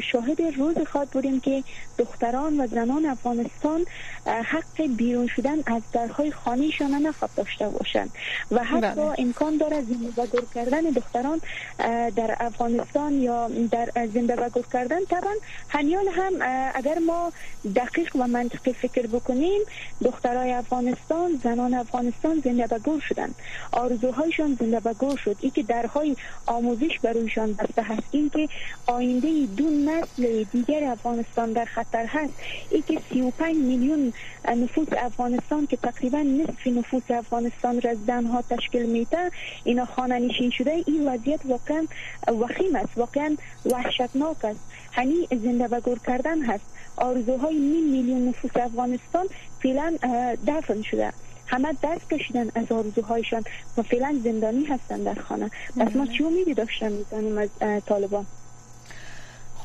شاهد 0.00 0.42
روز 0.56 0.78
خواد 0.78 1.08
بودیم 1.08 1.40
که 1.40 1.64
دختران 1.98 2.60
و 2.60 2.66
زنان 2.66 3.06
افغانستان 3.06 3.84
حق 4.26 4.82
بیرون 4.96 5.26
شدن 5.26 5.56
از 5.66 5.82
درهای 5.92 6.30
خانیشان 6.30 6.94
نخواد 6.94 7.30
داشته 7.36 7.68
باشند 7.68 8.10
و 8.50 8.64
حتی 8.64 9.00
بله. 9.00 9.14
امکان 9.18 9.56
داره 9.56 9.82
زنده 9.88 10.26
گور 10.26 10.44
کردن 10.54 10.80
دختران 10.80 11.40
در 12.16 12.36
افغانستان 12.40 13.12
یا 13.12 13.48
در 13.70 13.88
زنده 14.14 14.48
گور 14.48 14.66
کردن 14.72 15.04
طبعا 15.04 15.34
هنیال 15.68 16.08
هم 16.08 16.32
اگر 16.74 16.98
ما 16.98 17.32
دقیق 17.74 18.16
و 18.16 18.26
منطقی 18.26 18.72
فکر 18.72 19.06
بکنیم 19.06 19.60
دخترای 20.04 20.52
افغانستان 20.52 21.40
زنان 21.44 21.74
افغانستان 21.74 22.40
زنده 22.44 22.66
به 22.66 22.78
گور 22.78 23.00
شدن. 23.00 23.30
آرزوهایشان 23.72 24.56
زنده 24.60 24.80
به 24.80 24.92
گور 24.92 25.16
شد. 25.16 25.36
ای 25.40 25.50
که 25.50 25.62
درهای 25.62 26.16
آموزش 26.46 26.98
برویشان 27.02 27.52
بسته 27.52 27.82
هست. 27.82 28.02
این 28.10 28.30
که 28.30 28.48
آینده 28.86 29.46
دو 29.56 29.70
نسل 29.70 30.44
دیگر 30.52 30.84
افغانستان 30.84 31.52
در 31.52 31.64
خطر 31.64 32.06
هست. 32.06 32.32
ای 32.70 32.82
که 32.82 33.00
35 33.12 33.56
میلیون 33.56 34.12
نفوس 34.48 34.88
افغانستان 34.98 35.66
که 35.66 35.76
تقریبا 35.76 36.18
نصف 36.18 36.66
نفوس 36.66 37.10
افغانستان 37.10 37.80
را 37.80 37.94
زنها 38.06 38.42
تشکیل 38.42 38.86
میده 38.86 39.30
اینا 39.76 39.86
خانه 39.86 40.18
نشین 40.18 40.50
شده 40.50 40.82
این 40.86 41.08
وضعیت 41.08 41.40
واقعا 41.44 41.86
وخیم 42.40 42.76
است 42.76 42.88
واقعا 42.96 43.36
وحشتناک 43.64 44.44
است. 44.44 44.60
هنی 44.92 45.28
زنده 45.30 45.68
به 45.68 45.80
گور 45.80 45.98
کردن 45.98 46.42
هست. 46.42 46.64
آرزوهای 46.96 47.58
نیم 47.58 47.90
میلیون 47.90 48.28
نفوس 48.28 48.56
افغانستان 48.56 49.26
فعلا 49.62 49.96
دفن 50.46 50.82
شده. 50.82 51.12
همه 51.46 51.72
دست 51.82 52.10
کشیدن 52.10 52.50
از 52.54 52.72
آرزوهایشان. 52.72 53.44
و 53.76 53.82
فعلا 53.82 54.20
زندانی 54.24 54.64
هستن 54.64 55.02
در 55.02 55.14
خانه. 55.14 55.50
پس 55.76 55.96
ما 55.96 56.06
چی 56.06 56.24
امیدی 56.24 56.54
داشتن 56.54 56.92
می‌زنیم 56.92 57.38
از 57.38 57.48
طالبان؟ 57.86 58.26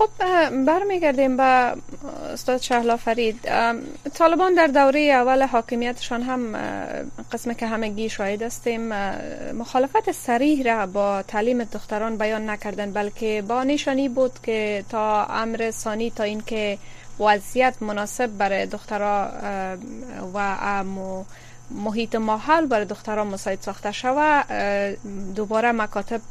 خب 0.01 0.10
برمیگردیم 0.65 1.38
به 1.38 1.43
استاد 2.34 2.62
شهلا 2.62 2.98
فرید. 2.98 3.39
طالبان 4.13 4.53
در 4.53 4.67
دوره 4.67 5.00
اول 5.00 5.48
حاکمیتشان 5.48 6.22
هم 6.22 6.58
قسم 7.31 7.53
که 7.53 7.67
همگی 7.67 8.10
شاهد 8.10 8.41
هستیم 8.41 8.88
مخالفت 9.51 10.12
سریح 10.12 10.63
را 10.63 10.86
با 10.86 11.22
تعلیم 11.22 11.63
دختران 11.63 12.17
بیان 12.17 12.50
نکردن 12.50 12.91
بلکه 12.91 13.43
با 13.48 13.63
نشانی 13.63 14.10
بود 14.10 14.31
که 14.43 14.86
تا 14.89 15.25
امر 15.25 15.72
ثانی 15.72 16.12
تا 16.12 16.24
اینکه 16.24 16.77
وضعیت 17.20 17.75
مناسب 17.81 18.27
برای 18.38 18.65
دخترها 18.65 19.29
و 20.34 20.84
محیط 21.72 22.15
ماحول 22.15 22.65
برای 22.65 22.86
دختران 22.86 23.27
مساعد 23.27 23.62
ساخته 23.62 23.91
شود 23.91 24.46
دوباره 25.36 25.72
مکاتب 25.72 26.22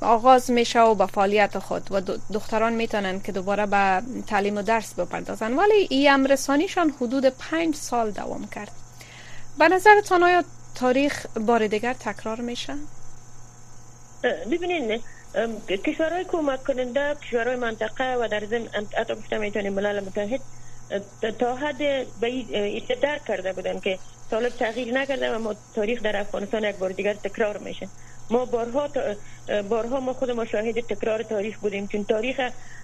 آغاز 0.00 0.50
میشه 0.50 0.80
و 0.80 0.94
به 0.94 1.06
فعالیت 1.06 1.58
خود 1.58 1.92
و 1.92 2.00
دختران 2.32 2.72
می‌تونن 2.72 3.20
که 3.20 3.32
دوباره 3.32 3.66
به 3.66 4.02
تعلیم 4.26 4.56
و 4.56 4.62
درس 4.62 4.94
بپردازن. 4.94 5.52
ولی 5.52 5.86
این 5.90 6.10
امرسانیشان 6.10 6.94
حدود 7.00 7.26
پنج 7.26 7.74
سال 7.74 8.10
دوام 8.10 8.48
کرد. 8.48 8.70
به 9.58 9.68
نظرتان 9.68 10.22
آیا 10.22 10.44
تاریخ 10.74 11.26
بار 11.46 11.66
دیگر 11.66 11.94
تکرار 11.94 12.40
میشه؟ 12.40 12.74
ببینین 14.50 15.00
کشورهای 15.84 16.24
کمک 16.24 16.64
کننده 16.64 17.16
کشورهای 17.22 17.56
منطقه 17.56 18.14
و 18.14 18.28
در 18.28 18.46
ضمن 18.46 18.68
حتی 18.98 19.14
گفتم 19.14 19.40
می‌تونیم 19.40 19.72
ملل 19.72 20.00
متحد 20.00 20.40
تا 21.38 21.56
حد 21.56 21.78
به 22.20 22.44
درک 23.02 23.24
کرده 23.24 23.52
بودن 23.52 23.80
که 23.80 23.98
طالب 24.30 24.48
تغییر 24.48 24.94
نکرده 24.94 25.36
و 25.36 25.38
ما 25.38 25.54
تاریخ 25.74 26.02
در 26.02 26.16
افغانستان 26.16 26.64
یک 26.64 26.76
بار 26.76 26.90
دیگر 26.90 27.14
تکرار 27.14 27.58
میشه. 27.58 27.88
ما 28.30 28.44
بارها 28.44 28.88
بارها 29.68 30.00
ما 30.00 30.12
خود 30.12 30.30
مشاهد 30.30 30.80
تکرار 30.80 31.22
تاریخ 31.22 31.58
بودیم 31.58 31.86
چون 31.86 32.04
تاریخ 32.04 32.40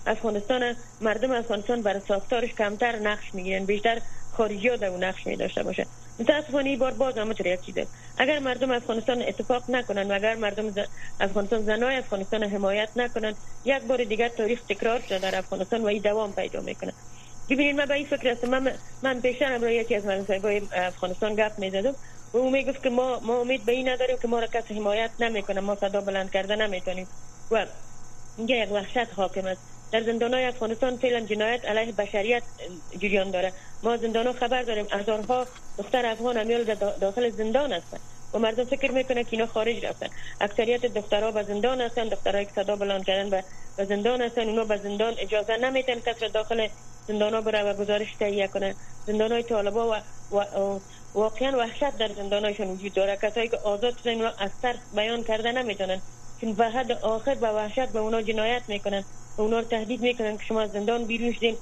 افغانستان 0.06 0.76
مردم 1.00 1.32
افغانستان 1.32 1.82
بر 1.82 2.00
ساختارش 2.08 2.54
کمتر 2.54 2.96
نقش 2.96 3.34
می‌گیرن 3.34 3.64
بیشتر 3.64 3.98
خارجی 4.30 4.68
ها 4.68 4.76
در 4.76 4.86
اون 4.86 5.04
نقش 5.04 5.26
می 5.26 5.36
داشته 5.36 5.62
باشه. 5.62 5.86
متاسفانه 6.18 6.68
این 6.68 6.78
بار 6.78 6.92
باز 6.92 7.18
هم 7.18 7.30
یک 7.30 7.88
اگر 8.18 8.38
مردم 8.38 8.70
افغانستان 8.70 9.22
اتفاق 9.22 9.64
نکنن 9.68 10.10
و 10.10 10.14
اگر 10.14 10.34
مردم 10.34 10.74
افغانستان 11.20 11.62
زنای 11.62 11.96
افغانستان 11.96 12.44
حمایت 12.44 12.88
نکنن 12.96 13.34
یک 13.64 13.82
بار 13.82 14.04
دیگر 14.04 14.28
تاریخ 14.28 14.60
تکرار 14.68 15.00
شده 15.00 15.18
در 15.18 15.38
افغانستان 15.38 15.82
و 15.82 15.86
این 15.86 16.02
دوام 16.02 16.32
پیدا 16.32 16.60
می‌کنه. 16.60 16.92
ببینید 17.50 17.76
من 17.76 17.86
به 17.86 17.94
این 17.94 18.06
فکر 18.06 18.30
هستم. 18.30 18.48
من, 18.48 18.72
من 19.02 19.20
پیشتر 19.20 19.58
را 19.58 19.70
یکی 19.70 19.94
از 19.94 20.04
من 20.04 20.26
افغانستان 20.72 21.34
گپ 21.34 21.52
می‌زدم. 21.58 21.94
او 22.32 22.50
می‌گفت 22.50 22.82
که 22.82 22.90
ما 22.90 23.20
ما 23.20 23.40
امید 23.40 23.64
به 23.64 23.72
این 23.72 23.88
نداریم 23.88 24.16
که 24.22 24.28
ما 24.28 24.38
را 24.38 24.46
کسی 24.46 24.74
حمایت 24.74 25.10
نمی‌کنه. 25.20 25.60
ما 25.60 25.74
صدا 25.74 26.00
بلند 26.00 26.30
کرده 26.30 26.56
نمی‌تونیم. 26.56 27.08
و 27.50 27.66
اینجا 28.36 28.54
یک 28.56 28.72
وحشت 28.72 29.14
حاکم 29.16 29.46
است. 29.46 29.60
در 29.92 30.02
زندان 30.02 30.34
های 30.34 30.44
افغانستان 30.44 30.96
فعلا 30.96 31.20
جنایت 31.20 31.64
علیه 31.64 31.92
بشریت 31.92 32.42
جریان 32.98 33.30
داره. 33.30 33.52
ما 33.82 33.96
زندان 33.96 34.26
ها 34.26 34.32
خبر 34.32 34.62
داریم. 34.62 34.86
هزارها 34.90 35.46
دختر 35.78 36.06
افغان 36.06 36.38
امیال 36.38 36.74
داخل 37.00 37.30
زندان 37.30 37.72
هستن. 37.72 37.98
و 38.34 38.38
مردم 38.38 38.64
فکر 38.64 38.90
می‌کنه 38.90 39.24
که 39.24 39.32
اینا 39.32 39.46
خارج 39.46 39.84
رفتن. 39.84 40.06
اکثریت 40.40 40.86
دخترها 40.86 41.30
به 41.30 41.42
زندان 41.42 41.80
هستن. 41.80 42.08
دخترایی 42.08 42.44
که 42.46 42.52
صدا 42.54 42.76
بلند 42.76 43.04
کردن 43.04 43.42
به 43.76 43.84
زندان 43.84 44.22
هستن. 44.22 44.48
اونا 44.48 44.64
به 44.64 44.76
زندان 44.76 45.14
اجازه 45.18 45.56
نمیتن 45.56 46.00
کسی 46.00 46.28
داخل 46.28 46.68
زندان 47.08 47.34
ها 47.34 47.40
بره 47.40 47.62
و 47.62 47.74
گزارش 47.74 48.14
تهیه 48.18 48.48
کنه. 48.48 48.74
زندان 49.06 49.32
های 49.32 49.42
طالبا 49.42 49.90
و, 49.90 49.94
و 50.36 50.78
واقعا 51.18 51.58
وحشت 51.58 51.96
در 51.98 52.08
زندانشون 52.08 52.66
وجود 52.66 52.92
داره 52.92 53.16
کسایی 53.16 53.48
که 53.48 53.56
آزاد 53.56 53.98
شدن 53.98 54.20
از 54.20 54.50
ترس 54.62 54.76
بیان 54.94 55.24
کرده 55.24 55.52
نمی‌تونن 55.52 56.00
چون 56.40 56.52
به 56.52 56.64
حد 56.64 56.92
آخر 56.92 57.34
به 57.34 57.48
وحشت 57.48 57.88
به 57.88 57.98
اونا 57.98 58.22
جنایت 58.22 58.62
می‌کنن 58.68 59.04
و 59.38 59.42
اونا 59.42 59.62
تهدید 59.62 60.00
می‌کنن 60.00 60.38
که 60.38 60.44
شما 60.44 60.66
زندان 60.66 61.04
بیرون 61.04 61.32
شدین. 61.32 61.56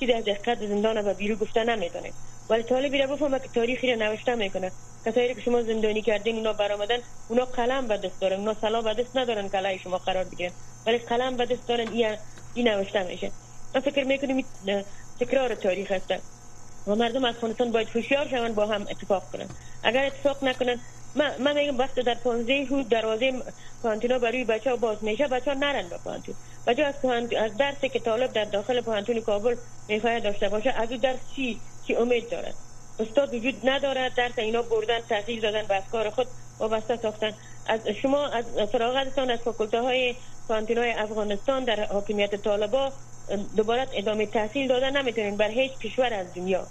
چیزی 0.00 0.12
از 0.12 0.24
دقت 0.24 0.66
زندان 0.66 1.06
و 1.06 1.14
بیرون 1.14 1.38
گفته 1.38 1.64
نمی‌تونید 1.64 2.14
ولی 2.50 2.62
طالبی 2.62 2.98
را 2.98 3.06
بفهمه 3.06 3.38
که 3.38 3.48
تاریخی 3.54 3.94
را 3.94 3.96
نوشته 3.96 4.34
می‌کنه. 4.34 4.72
کسایی 5.06 5.34
که 5.34 5.40
شما 5.40 5.62
زندانی 5.62 6.02
کردین 6.02 6.36
اونا 6.36 6.52
برآمدن 6.52 6.98
اونا 7.28 7.44
قلم 7.44 7.88
به 7.88 7.96
دست 7.96 8.20
دارن 8.20 8.36
اونا 8.36 8.54
سلا 8.54 8.82
به 8.82 8.94
دست 8.94 9.16
ندارن 9.16 9.48
که 9.48 9.78
شما 9.84 9.98
قرار 9.98 10.24
بگیرن. 10.24 10.52
ولی 10.86 10.98
قلم 10.98 11.36
به 11.36 11.46
دست 11.46 11.68
دارن 11.68 11.88
این 11.88 12.16
این 12.54 12.68
نوشته 12.68 13.02
میشه. 13.02 13.30
من 13.74 13.80
فکر 13.80 14.04
می‌کنم 14.04 14.44
تکرار 15.20 15.54
تاریخ 15.54 15.92
هست 15.92 16.35
و 16.86 16.94
مردم 16.94 17.24
افغانستان 17.24 17.72
باید 17.72 17.88
هوشیار 17.94 18.28
شوند 18.28 18.54
با 18.54 18.66
هم 18.66 18.82
اتفاق 18.82 19.30
کنند. 19.32 19.50
اگر 19.82 20.04
اتفاق 20.04 20.44
نکنن 20.44 20.78
من 21.38 21.54
میگم 21.54 21.78
وقتی 21.78 22.02
در 22.02 22.14
15 22.14 22.64
حود 22.64 22.88
دروازه 22.88 23.32
پانتونا 23.82 24.18
برای 24.18 24.44
بچه 24.44 24.70
ها 24.70 24.76
باز 24.76 25.04
میشه 25.04 25.26
بچه 25.26 25.52
ها 25.52 25.58
نرن 25.58 25.88
به 25.88 25.98
پانتون 26.04 26.34
بچه 26.66 26.84
از, 26.84 26.94
از 27.38 27.56
درسی 27.56 27.88
که 27.88 27.98
طالب 27.98 28.32
در 28.32 28.44
داخل 28.44 28.80
پانتون 28.80 29.20
کابل 29.20 29.56
می‌خواهد 29.88 30.22
داشته 30.22 30.48
باشه 30.48 30.70
از 30.70 30.92
او 30.92 30.98
درس 30.98 31.18
چی 31.36 31.60
چی 31.86 31.94
امید 31.94 32.30
دارد؟ 32.30 32.54
استاد 33.00 33.34
وجود 33.34 33.68
ندارد 33.68 34.14
درس 34.14 34.38
اینا 34.38 34.62
بردن 34.62 35.00
تحصیل 35.08 35.40
دادن 35.40 35.62
به 35.62 35.82
کار 35.92 36.10
خود 36.10 36.26
وابسته 36.58 36.96
ساختن. 36.96 37.32
از 37.66 37.88
شما 37.88 38.26
از 38.26 38.44
فراغتتان 38.72 39.30
از 39.30 39.38
فاکولته 39.38 39.80
های 39.80 40.14
های 40.50 40.92
افغانستان 40.92 41.64
در 41.64 41.84
حاکمیت 41.84 42.34
طالبا 42.34 42.92
دوباره 43.56 43.86
ادامه 43.92 44.26
تحصیل 44.26 44.68
دادن 44.68 44.96
نمی‌تونین 44.96 45.36
بر 45.36 45.50
هیچ 45.50 45.72
کشور 45.72 46.14
از 46.14 46.34
دنیا. 46.34 46.66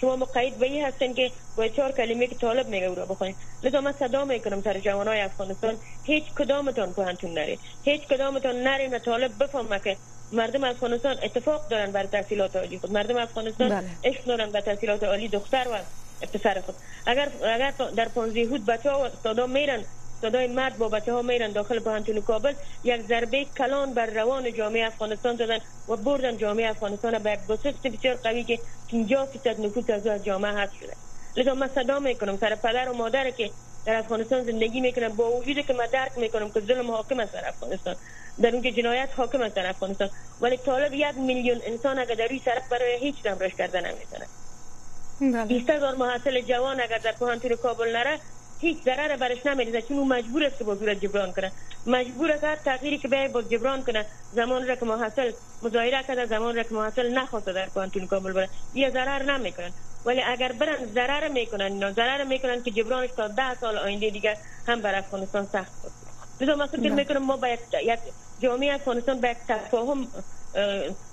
شما 0.00 0.16
مقید 0.16 0.58
به 0.58 0.66
این 0.66 0.84
هستین 0.84 1.14
که 1.14 1.30
با 1.56 1.68
چهار 1.68 1.92
کلمه 1.92 2.26
که 2.26 2.34
طالب 2.34 2.68
میگه 2.68 2.86
او 2.86 2.94
را 2.94 3.06
بخونید 3.06 3.36
لذا 3.62 3.80
من 3.80 3.92
صدا 3.92 4.24
می‌کنم 4.24 4.62
سر 4.62 4.78
جوانای 4.78 5.20
افغانستان 5.20 5.74
هیچ 6.04 6.24
کدامتان 6.38 6.92
پوهنتون 6.92 7.30
نرید 7.30 7.58
هیچ 7.84 8.02
کدامتان 8.02 8.56
نرین 8.56 8.94
و 8.94 8.98
طالب 8.98 9.44
بفهمه 9.44 9.78
که 9.78 9.96
مردم 10.32 10.64
افغانستان 10.64 11.16
اتفاق 11.22 11.68
دارن 11.68 11.92
بر 11.92 12.04
تحصیلات 12.04 12.56
عالی 12.56 12.78
خود. 12.78 12.92
مردم 12.92 13.16
افغانستان 13.16 13.68
بله. 13.68 13.84
عشق 14.04 14.24
دارن 14.24 14.50
به 14.50 14.60
تحصیلات 14.60 15.04
عالی 15.04 15.28
دختر 15.28 15.66
و 15.72 15.78
پسر 16.26 16.60
خود. 16.60 16.74
اگر 17.06 17.28
اگر 17.54 17.72
در 17.96 18.08
15 18.08 18.40
هود 18.40 18.66
بچه 18.66 18.90
ها 18.90 19.06
استادا 19.06 19.46
میرن 19.46 19.84
صدای 20.20 20.46
مرد 20.46 20.78
با 20.78 20.88
بچه 20.88 21.12
ها 21.12 21.22
میرن 21.22 21.52
داخل 21.52 21.78
پانتون 21.78 22.20
کابل. 22.20 22.54
یک 22.84 23.06
ضربه 23.08 23.44
کلان 23.44 23.94
بر 23.94 24.06
روان 24.06 24.52
جامعه 24.52 24.86
افغانستان 24.86 25.36
دادن 25.36 25.58
و 25.88 25.96
بردن 25.96 26.36
جامعه 26.36 26.70
افغانستان 26.70 27.18
به 27.18 27.38
بسیط 27.48 27.86
بسیار 27.86 28.14
قوی 28.14 28.44
که 28.44 28.58
50 28.92 29.26
فیصد 29.26 29.60
نفوذ 29.60 29.90
از 29.90 30.24
جامعه 30.24 30.52
هست 30.52 30.72
شده. 30.74 30.96
لذا 31.36 31.54
من 31.54 31.70
صدا 31.74 31.98
می‌کنم 31.98 32.36
سر 32.36 32.54
پدر 32.54 32.88
و 32.88 32.92
مادر 32.92 33.30
که 33.30 33.50
در 33.86 33.94
افغانستان 33.94 34.44
زندگی 34.44 34.80
می‌کنم 34.80 35.08
با 35.08 35.32
وجودی 35.32 35.62
که 35.62 35.72
من 35.72 35.86
درک 35.92 36.12
می‌کنم 36.18 36.50
که 36.50 36.60
ظلم 36.60 36.90
حاکم 36.90 37.20
است 37.20 37.32
در 37.32 37.48
افغانستان. 37.48 37.96
در 38.42 38.52
اونجا 38.52 38.70
جنایت 38.70 39.08
حاکم 39.16 39.40
است 39.42 39.54
در 39.54 39.66
افغانستان. 39.66 40.10
ولی 40.40 40.56
طالب 40.56 40.92
یک 40.94 41.16
میلیون 41.16 41.60
انسان 41.66 41.98
اگر 41.98 42.14
در 42.14 42.26
روی 42.26 42.38
سرک 42.44 42.62
برای 42.70 42.98
هیچ 43.00 43.22
دم 43.22 43.38
رش 43.38 43.54
کرده 43.54 43.80
نمی‌تونه 43.80 44.26
بله. 45.20 45.44
20 45.44 45.70
هزار 45.70 45.94
محصل 45.94 46.40
جوان 46.40 46.80
اگر 46.80 46.98
در 46.98 47.12
پوهنتون 47.12 47.56
کابل 47.56 47.96
نره 47.96 48.18
هیچ 48.60 48.84
ضرر 48.84 49.16
برش 49.16 49.46
نمی‌رسه 49.46 49.82
چون 49.82 49.98
اون 49.98 50.08
مجبور 50.08 50.44
است 50.44 50.58
که 50.58 50.64
با 50.64 50.74
زورت 50.74 51.00
جبران 51.00 51.32
کنه. 51.32 51.52
مجبور 51.86 52.32
است 52.32 52.44
هر 52.44 52.56
تغییری 52.56 52.98
که 52.98 53.08
بیای 53.08 53.28
با 53.28 53.42
جبران 53.42 53.82
کنه 53.82 54.06
زمان 54.32 54.68
را 54.68 54.76
که 54.76 54.84
محصل 54.84 55.32
مظاهره 55.62 56.02
کرده 56.02 56.26
زمان 56.26 56.56
را 56.56 56.62
که 56.62 56.74
محصل 56.74 57.18
نخواسته 57.18 57.52
در 57.52 57.66
پوهنتون 57.66 58.06
کابل 58.06 58.32
بره 58.32 58.48
یه 58.74 58.90
ضرر 58.90 59.22
نمی‌کنن. 59.22 59.72
ولی 60.04 60.22
اگر 60.22 60.52
برن 60.52 60.84
ضرر 60.94 61.28
می‌کنن 61.28 61.64
اینا 61.64 61.92
ضرر 61.92 62.24
می‌کنن 62.24 62.62
که 62.62 62.70
جبرانش 62.70 63.10
تا 63.16 63.28
ده 63.28 63.54
سال 63.54 63.78
آینده 63.78 64.10
دیگه 64.10 64.36
هم 64.66 64.80
بر 64.80 64.94
افغانستان 64.94 65.46
سخت 65.46 65.72
بود 65.82 65.92
لذا 66.40 66.56
من 66.56 66.66
فکر 66.66 66.92
می‌کنم 66.92 67.22
ما 67.24 67.36
باید 67.36 67.60
یک 67.82 67.98
جامعه 68.40 68.74
افغانستان 68.74 69.20
به 69.20 69.36
تفاهم 69.48 70.08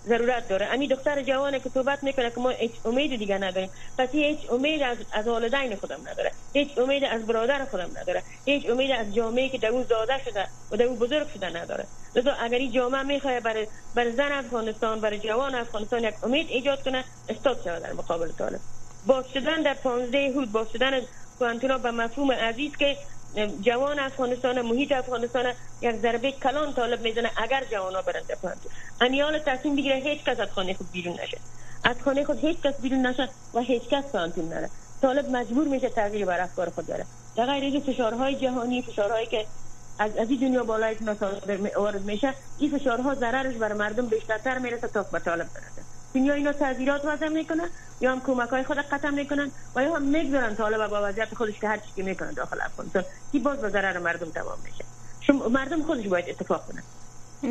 ضرورت 0.07 0.47
داره. 0.47 0.65
امی 0.65 0.87
دختر 0.87 1.21
جوانه 1.21 1.59
که 1.59 1.69
صحبت 1.69 2.03
می‌کنه 2.03 2.29
که 2.29 2.39
ما 2.39 2.49
هیچ 2.49 2.71
امید 2.85 3.19
دیگه 3.19 3.37
نداریم. 3.37 3.69
پس 3.97 4.09
هیچ 4.11 4.39
امید 4.51 4.81
از 4.81 4.97
از 5.13 5.27
والدین 5.27 5.75
خودم 5.75 5.99
نداره. 6.07 6.31
هیچ 6.53 6.77
امید 6.77 7.03
از 7.03 7.25
برادر 7.25 7.65
خودم 7.65 7.89
نداره. 7.97 8.23
هیچ 8.45 8.69
امید 8.69 8.91
از 8.91 9.15
جامعه 9.15 9.49
که 9.49 9.57
در 9.57 9.69
اون 9.69 9.83
زاده 9.83 10.23
شده 10.25 10.47
و 10.71 10.77
در 10.77 10.85
اون 10.85 10.99
بزرگ 10.99 11.27
شده 11.33 11.49
نداره. 11.57 11.85
لذا 12.15 12.31
اگر 12.31 12.57
این 12.57 12.71
جامعه 12.71 13.03
می‌خواد 13.03 13.43
برای 13.43 13.67
بر 13.95 14.11
زن 14.11 14.31
افغانستان 14.31 15.01
برای 15.01 15.19
جوان 15.19 15.55
افغانستان 15.55 16.03
یک 16.03 16.13
امید 16.23 16.47
ایجاد 16.49 16.83
کنه 16.83 17.03
استاد 17.29 17.61
شود 17.63 17.83
در 17.83 17.93
مقابل 17.93 18.31
طالب. 18.31 18.59
باز 19.07 19.25
شدن 19.33 19.61
در 19.61 19.73
15 19.73 20.31
هود 20.35 20.51
باز 20.51 20.67
شدن 20.73 21.01
کوانتونا 21.39 21.77
به 21.77 21.91
مفهوم 21.91 22.31
عزیز 22.31 22.71
که 22.77 22.97
جوان 23.61 23.99
افغانستان 23.99 24.61
محیط 24.61 24.91
افغانستان 24.91 25.45
یک 25.81 25.95
ضربه 25.95 26.31
کلان 26.31 26.73
طالب 26.73 27.01
می‌زنه 27.01 27.31
اگر 27.37 27.63
جوانا 27.71 28.01
برند 28.01 28.31
پانتون 28.41 28.71
انیال 29.01 29.39
تصمیم 29.39 29.75
بگیره 29.75 29.95
هیچ 29.95 30.23
کس 30.23 30.39
از 30.39 30.49
خانه 30.49 30.73
خود 30.73 30.91
بیرون 30.91 31.19
نشه. 31.23 31.37
از 31.83 31.95
خانه 32.05 32.23
خود 32.23 32.39
هیچ 32.45 32.61
کس 32.61 32.73
بیرون 32.81 33.05
نشه 33.05 33.29
و 33.53 33.59
هیچ 33.59 33.83
کس 33.83 34.03
پانتون 34.03 34.49
نره. 34.49 34.69
طالب 35.01 35.29
مجبور 35.29 35.67
میشه 35.67 35.89
تغییر 35.89 36.25
بر 36.25 36.41
افکار 36.41 36.69
خود 36.69 36.87
داره 36.87 37.05
در 37.35 37.45
غیر 37.45 37.79
فشارهای 37.79 38.35
جهانی 38.35 38.81
فشارهایی 38.81 39.27
که 39.27 39.45
از 39.99 40.17
از 40.17 40.29
این 40.29 40.39
دنیا 40.39 40.63
بالای 40.63 40.95
وارد 41.75 42.01
میشه 42.01 42.33
این 42.59 42.77
فشارها 42.77 43.15
ضررش 43.15 43.55
بر 43.55 43.73
مردم 43.73 44.05
بیشترتر 44.05 44.57
می‌رسه 44.57 44.87
تا 44.87 45.03
به 45.03 45.19
طالب 45.19 45.47
برسه. 45.53 45.94
دنیا 46.15 46.33
اینا 46.33 46.53
تعذیرات 46.53 47.05
وضع 47.05 47.27
می‌کنن 47.27 47.69
یا 48.01 48.11
هم 48.11 48.21
کمک 48.21 48.49
های 48.49 48.63
خود 48.63 48.77
قطع 48.77 49.09
می‌کنن 49.09 49.51
و 49.75 49.83
یا 49.83 49.95
هم 49.95 50.01
می‌گذارن 50.01 50.55
طالب 50.55 50.87
با 50.87 51.09
وضعیت 51.09 51.35
خودش 51.35 51.59
که 51.59 51.67
هر 51.67 51.77
چی 51.77 52.01
می‌کنن 52.01 52.33
داخل 52.33 52.61
افغانستان. 52.61 53.03
کی 53.31 53.39
باز 53.39 53.61
به 53.61 53.69
ضرر 53.69 53.99
مردم 53.99 54.29
تمام 54.29 54.57
میشه. 54.63 54.85
شما 55.21 55.47
مردم 55.47 55.83
خودش 55.83 56.07
باید 56.07 56.29
اتفاق 56.29 56.65
کنن 56.67 56.83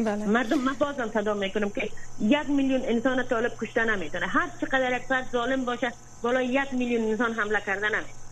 بله. 0.05 0.27
مردم 0.27 0.59
من 0.59 0.73
بازم 0.73 1.11
صدا 1.15 1.35
می‌کنم 1.35 1.71
که 1.71 1.91
یک 2.21 2.49
میلیون 2.49 2.83
انسان 2.85 3.23
طالب 3.23 3.53
کشته 3.61 3.85
نمی‌تونه. 3.85 4.27
هر 4.27 4.51
چقدر 4.61 4.97
یک 4.97 5.03
فرد 5.09 5.29
ظالم 5.33 5.65
باشه 5.65 5.93
بالای 6.23 6.47
یک 6.47 6.73
میلیون 6.73 7.11
انسان 7.11 7.33
حمله 7.33 7.61
کرده 7.61 7.89
نمی‌تونه. 7.89 8.24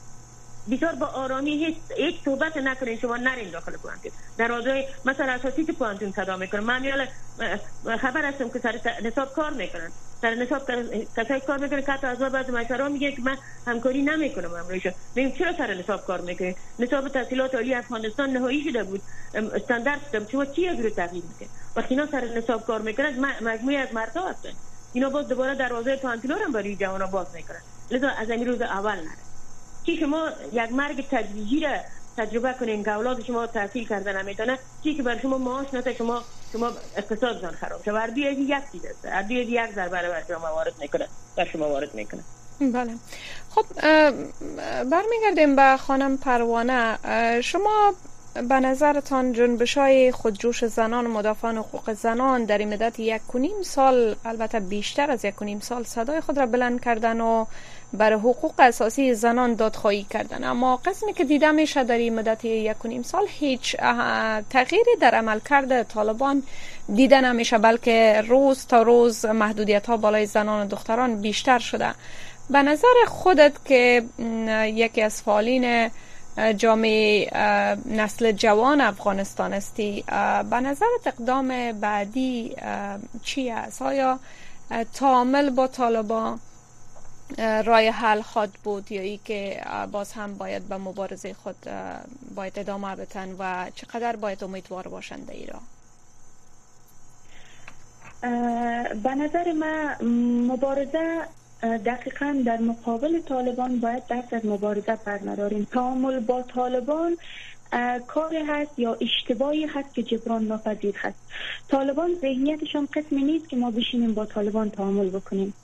بسیار 0.70 0.94
با 0.94 1.06
آرامی 1.06 1.64
هیچ 1.64 1.76
هیچ 1.96 2.24
صحبت 2.24 2.56
نکنین 2.56 2.98
شما 2.98 3.16
نرین 3.16 3.50
داخل 3.50 3.76
پوانتون 3.76 4.12
در 4.38 4.52
آزای 4.52 4.86
مثلا 5.04 5.32
اساسی 5.32 5.64
که 5.64 5.72
پوانتون 5.72 6.12
صدا 6.12 6.36
می‌کنم 6.36 6.64
من 6.64 7.96
خبر 7.96 8.24
هستم 8.24 8.48
که 8.50 8.58
سر 8.58 8.80
نصاب 9.04 9.32
کار 9.32 9.50
می‌کنن. 9.50 9.92
سر 10.20 10.34
نصاب 10.34 10.70
کسایی 11.16 11.40
کار 11.40 11.58
می‌کنه 11.58 11.82
که 11.82 12.06
از 12.06 12.18
بعد 12.18 12.50
مشورا 12.50 12.88
میگه 12.88 13.12
که 13.12 13.22
من 13.22 13.36
همکاری 13.66 14.02
نمی‌کنم 14.02 14.54
امروز 14.54 14.82
میگم 15.14 15.30
چرا 15.38 15.52
سر 15.58 15.74
نصاب 15.74 16.06
کار 16.06 16.20
می‌کنه 16.20 16.54
نصاب 16.78 17.08
تحصیلات 17.08 17.54
عالی 17.54 17.74
افغانستان 17.74 18.30
نهایی 18.30 18.64
شده 18.64 18.84
بود. 18.84 19.02
استاندارد 19.34 20.00
شده 20.12 20.26
شما 20.32 20.44
چی 20.44 20.68
از 20.68 20.80
رو 20.80 20.90
تغییر 20.90 21.24
می‌کنه 21.28 21.48
وقتی 21.76 21.94
اینا 21.94 22.06
سر 22.06 22.24
نصاب 22.24 22.66
کار 22.66 22.80
می‌کنن 22.82 23.18
مجموعه 23.40 23.78
از 23.78 23.94
مردا 23.94 24.28
هستن. 24.28 24.52
اینا 24.92 25.10
باز 25.10 25.28
دوباره 25.28 25.54
دروازه 25.54 25.96
پانتون 25.96 26.30
رو 26.30 26.52
برای 26.52 26.76
جوانا 26.76 27.06
باز 27.06 27.26
می‌کنن. 27.34 27.60
لذا 27.90 28.08
از 28.08 28.30
این 28.30 28.46
روز 28.46 28.60
اول 28.60 28.96
نره 28.96 29.21
چی 29.86 29.96
شما 29.96 30.28
یک 30.52 30.72
مرگ 30.72 31.08
تدریجی 31.10 31.60
را 31.60 31.70
تجربه 32.16 32.52
کنین 32.60 32.84
که 32.84 32.90
اولاد 32.90 33.22
شما 33.22 33.46
تحصیل 33.46 33.88
کرده 33.88 34.22
نمی‌تونه 34.22 34.58
چی 34.84 34.94
که 34.94 35.02
بر 35.02 35.18
شما 35.18 35.38
معاش 35.38 35.74
نده 35.74 35.94
شما 35.94 36.22
شما 36.52 36.70
اقتصادتان 36.96 37.50
خراب 37.50 37.82
شد. 37.84 37.90
اردی 37.90 38.20
یک 38.20 38.62
چیز 38.72 38.84
است. 38.84 38.98
اردی 39.04 39.34
یک 39.34 39.72
ضربه 39.74 40.08
بر 40.08 40.22
شما 40.28 40.54
وارد 40.54 40.72
می‌کنه. 40.80 41.08
بر 41.36 41.44
شما 41.44 41.68
وارد 41.68 41.94
می‌کنه. 41.94 42.20
بله. 42.60 42.94
خب 43.50 43.64
برمیگردیم 44.84 45.56
به 45.56 45.76
خانم 45.76 46.16
پروانه. 46.16 46.98
شما 47.40 47.94
به 48.34 48.54
نظرتان 48.54 49.32
جنبش 49.32 49.78
های 49.78 50.12
خودجوش 50.12 50.64
زنان 50.64 51.06
و 51.06 51.08
مدافعان 51.08 51.58
حقوق 51.58 51.92
زنان 51.92 52.44
در 52.44 52.58
این 52.58 52.72
مدت 52.74 53.00
یک 53.00 53.22
کنیم 53.26 53.62
سال 53.62 54.16
البته 54.24 54.60
بیشتر 54.60 55.10
از 55.10 55.24
یک 55.24 55.34
کنیم 55.34 55.60
سال 55.60 55.84
صدای 55.84 56.20
خود 56.20 56.38
را 56.38 56.46
بلند 56.46 56.80
کردن 56.80 57.20
و 57.20 57.46
بر 57.94 58.12
حقوق 58.12 58.54
اساسی 58.58 59.14
زنان 59.14 59.54
دادخواهی 59.54 60.02
کردن. 60.10 60.44
اما 60.44 60.76
قسمی 60.76 61.12
که 61.12 61.24
دیده 61.24 61.50
میشه 61.50 61.84
در 61.84 61.98
این 61.98 62.14
مدت 62.14 62.44
یک 62.44 62.78
کنیم 62.78 63.02
سال 63.02 63.24
هیچ 63.28 63.76
تغییری 64.50 64.96
در 65.00 65.14
عمل 65.14 65.40
کرده 65.40 65.84
طالبان 65.84 66.42
دیده 66.94 67.20
نمیشه 67.20 67.58
بلکه 67.58 68.22
روز 68.28 68.66
تا 68.66 68.82
روز 68.82 69.24
محدودیت 69.24 69.86
ها 69.86 69.96
بالای 69.96 70.26
زنان 70.26 70.66
و 70.66 70.68
دختران 70.68 71.20
بیشتر 71.20 71.58
شده. 71.58 71.94
به 72.50 72.62
نظر 72.62 72.94
خودت 73.06 73.52
که 73.64 74.04
یکی 74.66 75.02
از 75.02 75.22
فعالین 75.22 75.90
جامعه 76.56 77.30
نسل 77.86 78.32
جوان 78.32 78.80
افغانستان 78.80 79.52
استی 79.52 80.04
به 80.50 80.60
نظر 80.60 80.86
اقدام 81.06 81.72
بعدی 81.72 82.56
چی 83.22 83.50
است 83.50 83.82
آیا 83.82 84.18
تعامل 84.94 85.50
با 85.50 85.66
طالبان 85.66 86.40
رای 87.38 87.88
حل 87.88 88.22
خود 88.22 88.52
بود 88.64 88.92
یا 88.92 89.02
ای 89.02 89.20
که 89.24 89.60
باز 89.92 90.12
هم 90.12 90.34
باید 90.34 90.68
به 90.68 90.76
مبارزه 90.76 91.34
خود 91.34 91.56
باید 92.34 92.58
ادامه 92.58 92.96
بتن 92.96 93.36
و 93.38 93.70
چقدر 93.74 94.16
باید 94.16 94.44
امیدوار 94.44 94.88
باشند 94.88 95.30
ایران 95.30 95.62
به 99.02 99.14
نظر 99.14 99.52
من 99.52 99.96
مبارزه 100.46 101.22
دقیقا 101.62 102.42
در 102.46 102.60
مقابل 102.60 103.20
طالبان 103.20 103.80
باید 103.80 104.02
دست 104.10 104.32
از 104.32 104.46
مبارزه 104.46 104.98
بر 105.04 105.20
نداریم. 105.26 105.66
تعامل 105.70 106.20
با 106.20 106.42
طالبان 106.42 107.16
کاری 108.06 108.36
هست 108.36 108.78
یا 108.78 108.96
اشتباهی 109.00 109.66
هست 109.66 109.94
که 109.94 110.02
جبران 110.02 110.44
ناپذیر 110.44 110.96
هست. 110.96 111.18
طالبان 111.68 112.14
ذهنیتشان 112.20 112.88
قسمی 112.94 113.22
نیست 113.22 113.48
که 113.48 113.56
ما 113.56 113.70
بشینیم 113.70 114.14
با 114.14 114.26
طالبان 114.26 114.70
تعامل 114.70 115.08
بکنیم. 115.10 115.54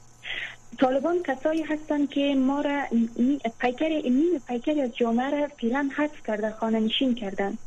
طالبان 0.78 1.22
کسایی 1.22 1.62
هستند 1.62 2.10
که 2.10 2.34
ما 2.34 2.60
را 2.60 2.82
پیکر 3.60 3.88
نیم 3.88 4.38
پیکر 4.48 4.80
از 4.80 4.96
جامعه 4.96 5.30
را 5.30 5.48
فعلا 5.60 5.90
حذف 5.96 6.22
کرده 6.26 6.50
خانه 6.50 6.80
نشین 6.80 7.14
کردن 7.14 7.58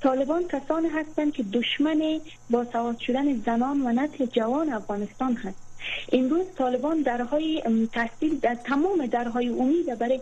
طالبان 0.00 0.48
کسانی 0.48 0.88
هستند 0.88 1.32
که 1.32 1.42
دشمن 1.42 2.20
با 2.50 2.64
سواد 2.64 2.98
شدن 2.98 3.40
زنان 3.46 3.80
و 3.80 3.92
نسل 3.92 4.26
جوان 4.26 4.72
افغانستان 4.72 5.36
هست. 5.36 5.71
امروز 6.12 6.46
طالبان 6.58 7.02
درهای 7.02 7.62
تحصیل 7.92 8.38
در 8.38 8.54
تمام 8.54 9.06
درهای 9.06 9.48
امید 9.48 9.98
برای 9.98 10.20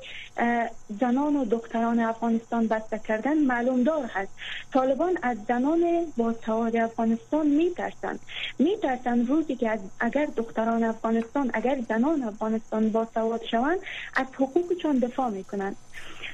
زنان 1.01 1.37
و 1.37 1.45
دختران 1.45 2.01
افغانستان 2.01 2.67
بسته 2.67 2.99
کردن 2.99 3.39
معلوم 3.39 3.83
دار 3.83 4.05
هست. 4.05 4.31
طالبان 4.73 5.19
از 5.23 5.39
زنان 5.49 6.07
با 6.17 6.35
سواد 6.47 6.77
افغانستان 6.77 7.47
می 7.47 7.71
ترسند 7.71 8.21
می 8.59 8.77
ترسند 8.77 9.29
روزی 9.29 9.57
که 9.57 9.79
اگر 10.01 10.27
دختران 10.37 10.85
افغانستان 10.85 11.51
اگر 11.55 11.81
زنان 11.89 12.23
افغانستان 12.23 12.91
با 12.91 13.09
سواد 13.15 13.45
شوند 13.51 13.79
از 14.15 14.27
حقوقشان 14.35 14.99
دفاع 14.99 15.31
می 15.31 15.45
کنند 15.45 15.77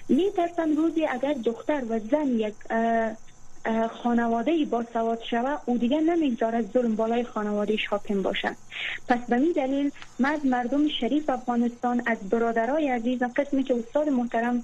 می 0.08 0.30
ترسند 0.30 0.76
روزی 0.76 1.06
اگر 1.06 1.32
دختر 1.32 1.82
و 1.88 1.98
زن 1.98 2.26
یک 2.26 2.54
خانواده 4.02 4.64
با 4.64 4.85
سواد 4.92 5.22
شوه 5.31 5.59
او 5.64 5.79
دیگه 5.79 6.00
نمی‌گذارد 6.00 6.72
ظلم 6.72 6.96
بالای 6.96 7.24
خانوادهش 7.24 7.87
حاکم 7.87 8.22
باشد. 8.22 8.57
پس 9.09 9.18
به 9.29 9.37
می 9.37 9.52
دلیل 9.52 9.90
من 10.18 10.40
مردم 10.44 10.88
شریف 10.88 11.31
افغانستان 11.31 12.02
از 12.07 12.18
برادرای 12.31 12.88
عزیز 12.88 13.22
قسمی 13.22 13.62
که 13.64 13.74
استاد 13.74 14.09
محترم 14.09 14.62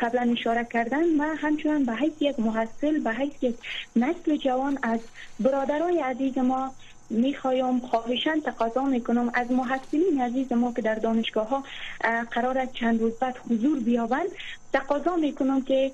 قبلا 0.00 0.32
اشاره 0.32 0.64
کردن 0.72 1.04
من 1.04 1.36
همچنان 1.36 1.84
به 1.84 1.92
حیث 1.92 2.12
یک 2.20 2.40
محصل 2.40 2.98
به 2.98 3.10
حیث 3.10 3.32
یک 3.42 3.56
نسل 3.96 4.36
جوان 4.36 4.78
از 4.82 5.00
برادرای 5.40 6.00
عزیز 6.00 6.38
ما 6.38 6.72
می‌خوایم 7.10 7.80
خواهشان 7.80 8.40
تقاضا 8.40 8.84
می‌کنم 8.84 9.30
از 9.34 9.50
محصلین 9.50 10.20
عزیز 10.20 10.52
ما 10.52 10.72
که 10.72 10.82
در 10.82 10.94
دانشگاه 10.94 11.48
ها 11.48 11.64
قرار 12.30 12.66
چند 12.66 13.00
روز 13.00 13.12
بعد 13.20 13.36
حضور 13.50 13.80
بیابند. 13.80 14.28
تقاضا 14.72 15.16
می‌کنم 15.16 15.62
که 15.62 15.92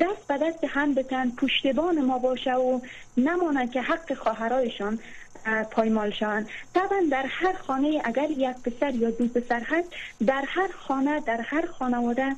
دست 0.00 0.26
به 0.28 0.38
دست 0.38 0.64
هم 0.64 0.94
بتن 0.94 1.30
پشتبان 1.30 2.04
ما 2.04 2.18
باشه 2.18 2.54
و 2.54 2.80
نمانه 3.16 3.68
که 3.68 3.82
حق 3.82 4.14
خواهرایشان 4.14 4.98
پایمال 5.70 6.10
شوند 6.10 6.48
طبعا 6.74 7.02
در 7.10 7.26
هر 7.28 7.52
خانه 7.52 8.00
اگر 8.04 8.30
یک 8.30 8.56
پسر 8.64 8.94
یا 8.94 9.10
دو 9.10 9.26
پسر 9.26 9.62
هست 9.66 9.88
در 10.26 10.44
هر 10.46 10.68
خانه 10.68 11.20
در 11.20 11.40
هر 11.40 11.66
خانواده 11.66 12.36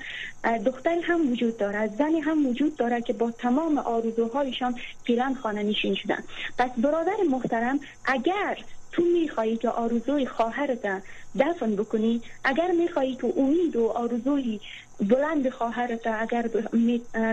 دختری 0.67 1.01
هم 1.01 1.33
وجود 1.33 1.57
دارد 1.57 1.97
زنی 1.97 2.21
هم 2.21 2.47
وجود 2.47 2.77
دارد 2.77 3.05
که 3.05 3.13
با 3.13 3.31
تمام 3.31 3.79
آرزوهایشان 3.79 4.75
فعلا 5.07 5.35
خانه 5.43 5.63
نشین 5.63 5.95
شدن. 5.95 6.25
پس 6.59 6.71
برادر 6.79 7.17
محترم 7.31 7.81
اگر 8.05 8.59
تو 8.93 9.03
میخوایی 9.03 9.57
که 9.57 9.69
آرزوی 9.69 10.27
خواهرت 10.27 11.03
دفن 11.39 11.77
بکنی 11.77 12.23
اگر 12.45 12.71
میخوایی 12.71 13.17
که 13.17 13.33
امید 13.37 13.77
و 13.77 13.89
آرزوی 13.89 14.61
بلند 15.01 15.49
خواهرت 15.49 16.07
اگر 16.07 16.51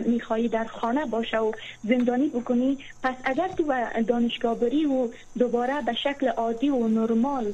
میخوایی 0.05 0.47
در 0.47 0.63
خانه 0.63 1.05
باشه 1.05 1.39
و 1.39 1.51
زندانی 1.83 2.27
بکنی 2.27 2.77
پس 3.03 3.15
اگر 3.23 3.47
تو 3.47 3.73
دانشگاه 4.07 4.55
بری 4.59 4.85
و 4.85 5.07
دوباره 5.37 5.81
به 5.81 5.93
شکل 5.93 6.27
عادی 6.27 6.69
و 6.69 6.87
نرمال 6.87 7.53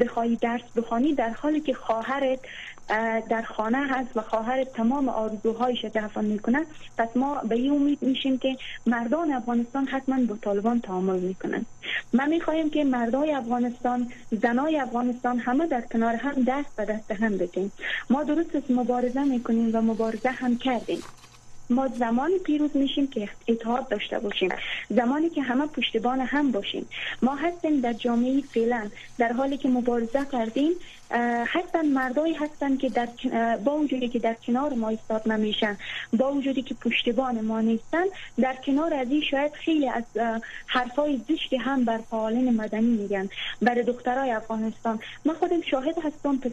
بخوایی 0.00 0.36
درس 0.36 0.62
بخوانی 0.76 1.14
در 1.14 1.30
حالی 1.30 1.60
که 1.60 1.74
خواهرت 1.74 2.38
در 3.30 3.42
خانه 3.42 3.78
هست 3.78 4.16
و 4.16 4.20
خواهر 4.20 4.64
تمام 4.64 5.08
آرزوهایش 5.08 5.84
دفن 5.84 6.24
می‌کنه 6.24 6.66
پس 6.98 7.08
ما 7.16 7.34
به 7.34 7.54
این 7.54 7.72
امید 7.72 8.02
میشیم 8.02 8.38
که 8.38 8.56
مردان 8.86 9.32
افغانستان 9.32 9.86
حتما 9.86 10.24
با 10.24 10.36
طالبان 10.42 10.80
تعامل 10.80 11.18
می‌کنن 11.20 11.66
ما 12.12 12.24
می‌خواهیم 12.24 12.70
که 12.70 12.84
مردای 12.84 13.32
افغانستان 13.32 14.12
زنای 14.42 14.78
افغانستان 14.78 15.38
همه 15.38 15.66
در 15.66 15.80
کنار 15.80 16.14
هم 16.14 16.44
دست 16.46 16.76
به 16.76 16.84
دست 16.84 17.10
هم 17.10 17.38
بدیم 17.38 17.72
ما 18.10 18.24
درست 18.24 18.70
مبارزه 18.70 19.24
می‌کنیم 19.24 19.70
و 19.76 19.80
مبارزه 19.80 20.28
هم 20.28 20.58
کردیم. 20.58 21.02
ما 21.70 21.88
زمانی 21.88 22.38
پیروز 22.38 22.70
میشیم 22.76 23.06
که 23.06 23.28
اتحاد 23.48 23.88
داشته 23.88 24.18
باشیم. 24.18 24.48
زمانی 24.90 25.30
که 25.30 25.42
همه 25.42 25.66
پشتبان 25.66 26.20
هم 26.20 26.52
باشیم. 26.52 26.88
ما 27.22 27.34
هستیم 27.34 27.80
در 27.80 27.92
جامعه 27.92 28.40
فعلا 28.40 28.90
در 29.18 29.32
حالی 29.32 29.56
که 29.56 29.68
مبارزه 29.68 30.26
کردیم. 30.32 30.72
هستن 31.46 31.86
مردایی 31.86 32.34
هستن 32.34 32.76
که 32.76 32.88
در 32.88 33.08
با 33.56 33.76
وجودی 33.76 34.08
که 34.08 34.18
در 34.18 34.34
کنار 34.34 34.74
ما 34.74 34.88
ایستاد 34.88 35.32
نمیشن 35.32 35.76
با 36.18 36.32
وجودی 36.32 36.62
که 36.62 36.74
پشتبان 36.74 37.40
ما 37.40 37.60
نیستن 37.60 38.04
در 38.40 38.56
کنار 38.66 38.94
از 38.94 39.10
این 39.10 39.22
شاید 39.30 39.52
خیلی 39.52 39.88
از 39.88 40.04
حرفای 40.66 41.20
زشتی 41.28 41.56
هم 41.56 41.84
بر 41.84 41.98
فعالین 42.10 42.56
مدنی 42.56 42.96
میگن. 42.96 43.28
برای 43.62 43.82
دخترای 43.82 44.30
افغانستان. 44.30 44.98
ما 45.24 45.34
خودم 45.34 45.62
شاهد 45.62 45.98
هستم 46.04 46.36
پس 46.36 46.52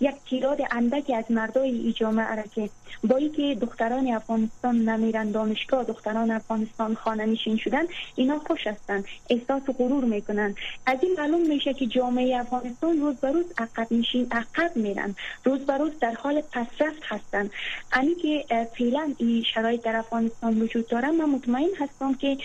یک 0.00 0.14
تیراد 0.30 0.58
اندکی 0.70 1.14
از 1.14 1.24
مردای 1.30 1.70
ای 1.70 1.92
جامعه 1.92 2.34
را 2.34 2.42
که 2.42 2.70
با 3.04 3.20
که 3.20 3.54
دختران 3.60 4.06
افغانستان 4.08 4.76
نمیرن 4.88 5.30
دانشگاه 5.30 5.84
دختران 5.84 6.30
افغانستان 6.30 6.94
خانه 6.94 7.26
نشین 7.26 7.56
شدن 7.56 7.84
اینا 8.16 8.38
خوش 8.38 8.66
هستن. 8.66 9.04
احساس 9.30 9.62
غرور 9.78 10.04
می‌کنن. 10.04 10.54
از 10.86 10.98
این 11.02 11.14
معلوم 11.18 11.46
میشه 11.48 11.74
که 11.74 11.86
جامعه 11.86 12.36
افغانستان 12.40 13.00
روز 13.00 13.16
به 13.16 13.43
عقب 13.58 13.86
میشین 13.90 14.26
عقب 14.30 14.76
میرن 14.76 15.14
روز 15.44 15.60
به 15.60 15.78
روز 15.78 15.92
در 16.00 16.14
حال 16.14 16.40
پسرفت 16.40 17.02
هستن 17.04 17.50
انی 17.92 18.14
که 18.14 18.44
فعلا 18.78 19.14
این 19.18 19.42
شرایط 19.54 19.82
در 19.82 19.96
افغانستان 19.96 20.60
وجود 20.60 20.86
داره 20.88 21.10
من 21.10 21.24
مطمئن 21.24 21.74
هستم 21.78 22.14
که 22.14 22.36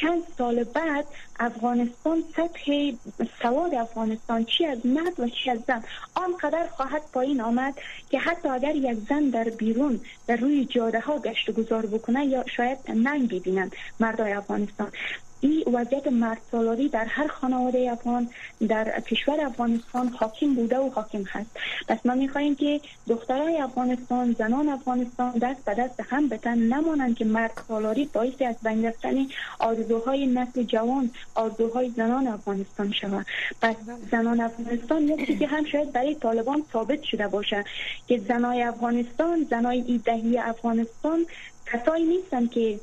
چند 0.00 0.22
سال 0.38 0.64
بعد 0.64 1.04
افغانستان 1.40 2.24
سطح 2.36 2.92
سواد 3.42 3.74
افغانستان 3.74 4.44
چی 4.44 4.66
از 4.66 4.86
مرد 4.86 5.20
و 5.20 5.28
چی 5.28 5.50
از 5.50 5.58
زن 5.66 5.82
آنقدر 6.14 6.66
خواهد 6.66 7.02
پایین 7.12 7.40
آمد 7.40 7.74
که 8.10 8.18
حتی 8.18 8.48
اگر 8.48 8.76
یک 8.76 8.98
زن 9.08 9.30
در 9.30 9.44
بیرون 9.44 10.00
در 10.26 10.36
روی 10.36 10.64
جاده 10.64 11.00
ها 11.00 11.18
گشت 11.18 11.50
گذار 11.50 11.86
بکنه 11.86 12.26
یا 12.26 12.44
شاید 12.56 12.78
ننگ 12.88 13.34
ببینن 13.34 13.70
مردای 14.00 14.32
افغانستان. 14.32 14.92
این 15.40 15.64
وضعیت 15.72 16.06
مرد 16.06 16.40
سالاری 16.52 16.88
در 16.88 17.04
هر 17.04 17.26
خانواده 17.26 17.92
افغان 17.92 18.28
در 18.68 19.00
کشور 19.00 19.40
افغانستان 19.40 20.08
حاکم 20.08 20.54
بوده 20.54 20.78
و 20.78 20.90
حاکم 20.90 21.22
هست. 21.28 21.50
پس 21.88 22.06
ما 22.06 22.14
می‌خواهیم 22.14 22.56
که 22.56 22.80
دخترای 23.08 23.58
افغانستان 23.58 24.32
زنان 24.32 24.68
افغانستان 24.68 25.32
دست 25.32 25.64
به 25.64 25.74
دست 25.74 26.00
هم 26.10 26.28
بتن 26.28 26.58
نمانند 26.58 27.16
که 27.16 27.24
مرد 27.24 27.62
سالاری 27.68 28.04
باعث 28.04 28.42
از 28.42 28.56
بین 28.62 28.84
رفتن 28.84 29.26
آرزوهای 29.58 30.26
نسل 30.26 30.62
جوان 30.62 31.10
آرزوهای 31.34 31.90
زنان 31.90 32.26
افغانستان 32.26 32.92
شود. 32.92 33.26
پس 33.62 33.76
زنان 34.10 34.40
افغانستان 34.40 35.02
یک 35.02 35.26
چیزی 35.26 35.44
هم 35.44 35.64
شاید 35.64 35.92
برای 35.92 36.14
طالبان 36.14 36.62
ثابت 36.72 37.02
شده 37.02 37.28
باشه 37.28 37.64
که 38.06 38.18
زنای 38.18 38.62
افغانستان 38.62 39.46
زنای 39.50 39.84
ایدهی 39.86 40.38
افغانستان 40.38 41.26
کسایی 41.72 42.04
نیستن 42.04 42.46
که 42.46 42.80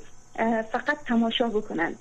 فقط 0.72 0.98
تماشا 1.08 1.48
بکنن 1.48 1.96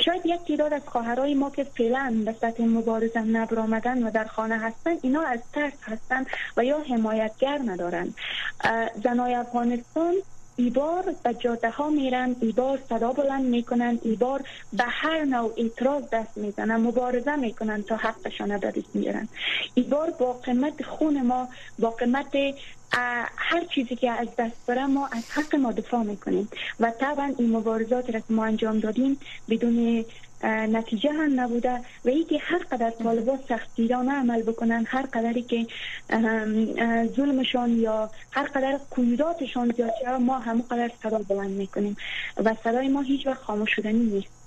شاید 0.00 0.26
یک 0.26 0.40
تعداد 0.48 0.72
از 0.72 0.82
خواهرای 0.86 1.34
ما 1.34 1.50
که 1.50 1.64
فعلا 1.64 2.22
به 2.24 2.32
سطح 2.40 2.64
مبارزه 2.64 3.20
نبر 3.20 3.58
و 4.04 4.10
در 4.10 4.24
خانه 4.24 4.58
هستن 4.58 4.90
اینا 5.02 5.22
از 5.22 5.40
ترس 5.52 5.72
هستن 5.82 6.26
و 6.56 6.64
یا 6.64 6.78
حمایتگر 6.78 7.60
ندارن. 7.66 8.14
زنای 9.04 9.34
افغانستان 9.34 10.14
ایبار 10.56 11.14
به 11.22 11.34
جاده 11.34 11.70
ها 11.70 11.90
میرن 11.90 12.36
ایبار 12.40 12.78
صدا 12.88 13.12
بلند 13.12 13.44
می‌کنن 13.44 13.98
ایبار 14.02 14.42
به 14.72 14.84
هر 14.86 15.24
نوع 15.24 15.52
اعتراض 15.56 16.02
دست 16.12 16.36
می‌زنن 16.36 16.76
مبارزه 16.76 17.36
می‌کنن 17.36 17.82
تا 17.82 17.96
حقشان 17.96 18.58
به 18.58 18.70
دست 18.70 18.96
میرن 18.96 19.28
ایبار 19.74 20.10
با 20.10 20.32
قیمت 20.32 20.82
خون 20.82 21.22
ما 21.22 21.48
با 21.78 21.90
قیمت 21.90 22.36
هر 23.36 23.64
چیزی 23.74 23.96
که 23.96 24.10
از 24.10 24.28
دست 24.38 24.56
بره 24.66 24.86
ما 24.86 25.06
از 25.06 25.22
حق 25.28 25.54
ما 25.56 25.72
دفاع 25.72 26.02
می‌کنیم 26.02 26.48
و 26.80 26.90
طبعا 26.90 27.34
این 27.38 27.56
مبارزات 27.56 28.10
را 28.10 28.20
که 28.20 28.32
ما 28.32 28.44
انجام 28.44 28.80
دادیم 28.80 29.18
بدون 29.48 30.04
نتیجه 30.44 31.12
هم 31.12 31.40
نبوده 31.40 31.80
و 32.04 32.08
اینکه 32.08 32.38
هر 32.40 32.58
قدر 32.58 32.90
طالبا 32.90 33.38
سختگیرانه 33.48 34.12
عمل 34.12 34.42
بکنن 34.42 34.84
هر 34.88 35.02
قدری 35.02 35.42
که 35.42 35.66
ظلمشان 37.16 37.70
یا 37.70 38.10
هر 38.30 38.44
قدر 38.44 38.80
قیوداتشان 38.96 39.72
زیاد 39.76 39.92
ما 40.20 40.38
هم 40.38 40.62
قدر 40.62 40.90
صدا 41.02 41.18
بلند 41.18 41.50
می‌کنیم 41.50 41.96
و 42.36 42.54
صدای 42.64 42.88
ما 42.88 43.00
هیچ 43.00 43.26
وقت 43.26 43.42
خاموش 43.42 43.74
شدنی 43.76 44.04
نیست. 44.04 44.41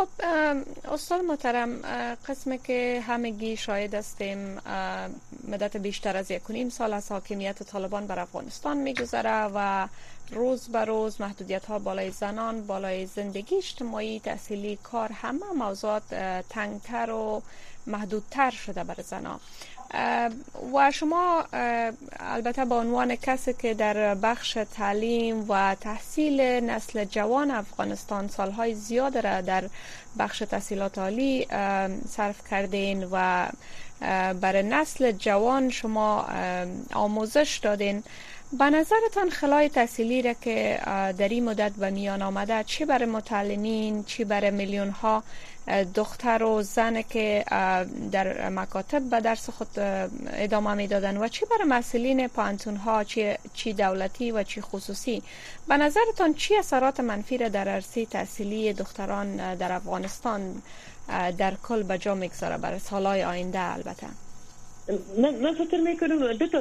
خب 0.00 0.08
استاد 0.84 1.20
محترم 1.20 1.82
قسم 2.28 2.56
که 2.56 3.02
همگی 3.06 3.56
شاهد 3.56 3.94
هستیم 3.94 4.54
مدت 5.48 5.76
بیشتر 5.76 6.16
از 6.16 6.30
یک 6.30 6.50
نیم 6.50 6.68
سال 6.68 6.92
از 6.92 7.12
حاکمیت 7.12 7.62
طالبان 7.62 8.06
بر 8.06 8.18
افغانستان 8.18 8.76
میگذره 8.76 9.50
و 9.54 9.88
روز 10.30 10.68
به 10.68 10.84
روز 10.84 11.20
محدودیت 11.20 11.66
ها 11.66 11.78
بالای 11.78 12.10
زنان 12.10 12.66
بالای 12.66 13.06
زندگی 13.06 13.56
اجتماعی 13.56 14.20
تحصیلی 14.20 14.78
کار 14.82 15.12
همه 15.12 15.52
موضوعات 15.56 16.14
تنگتر 16.50 17.10
و 17.10 17.42
محدودتر 17.86 18.50
شده 18.50 18.84
بر 18.84 19.02
زنان. 19.02 19.40
و 20.74 20.90
شما 20.90 21.44
البته 22.20 22.64
به 22.64 22.74
عنوان 22.74 23.16
کسی 23.16 23.52
که 23.52 23.74
در 23.74 24.14
بخش 24.14 24.58
تعلیم 24.76 25.44
و 25.48 25.76
تحصیل 25.80 26.40
نسل 26.40 27.04
جوان 27.04 27.50
افغانستان 27.50 28.28
سالهای 28.28 28.74
زیاد 28.74 29.18
را 29.18 29.40
در 29.40 29.64
بخش 30.18 30.38
تحصیلات 30.38 30.98
عالی 30.98 31.46
صرف 32.08 32.48
کردین 32.50 33.08
و 33.12 33.46
برای 34.40 34.62
نسل 34.62 35.12
جوان 35.12 35.70
شما 35.70 36.26
آموزش 36.94 37.60
دادین. 37.62 38.02
به 38.58 38.64
نظرتان 38.64 39.30
خلای 39.30 39.68
تحصیلی 39.68 40.22
را 40.22 40.32
که 40.32 40.80
در 41.18 41.28
این 41.28 41.44
مدت 41.44 41.72
به 41.72 41.90
میان 41.90 42.22
آمده 42.22 42.64
چی 42.64 42.84
برای 42.84 43.06
متعلمین 43.06 44.04
چی 44.04 44.24
برای 44.24 44.50
میلیون 44.50 44.90
ها 44.90 45.22
دختر 45.94 46.42
و 46.42 46.62
زن 46.62 47.02
که 47.02 47.44
در 48.12 48.48
مکاتب 48.48 49.02
به 49.02 49.20
درس 49.20 49.50
خود 49.50 49.68
ادامه 50.32 50.74
می‌دادن 50.74 51.16
و 51.16 51.28
چی 51.28 51.46
برای 51.46 51.68
مسئولین 51.68 52.28
پانتون 52.28 52.76
ها 52.76 53.04
چی, 53.04 53.34
چی 53.54 53.72
دولتی 53.72 54.30
و 54.30 54.42
چی 54.42 54.60
خصوصی؟ 54.60 55.22
به 55.68 55.76
نظرتان 55.76 56.34
چی 56.34 56.56
اثرات 56.56 57.00
منفی 57.00 57.38
را 57.38 57.48
در 57.48 57.68
عرصه 57.68 58.06
تحصیلی 58.06 58.72
دختران 58.72 59.54
در 59.54 59.72
افغانستان 59.72 60.62
در 61.38 61.54
کل 61.62 61.82
به 61.82 61.98
جا 61.98 62.14
می‌گذاره 62.14 62.58
برای 62.58 62.78
سالهای 62.78 63.24
آینده؟ 63.24 63.60
البته 63.60 64.06
من 65.42 65.54
فکر 65.54 65.80
می‌کنم 65.80 66.32
دو 66.32 66.46
تا 66.46 66.60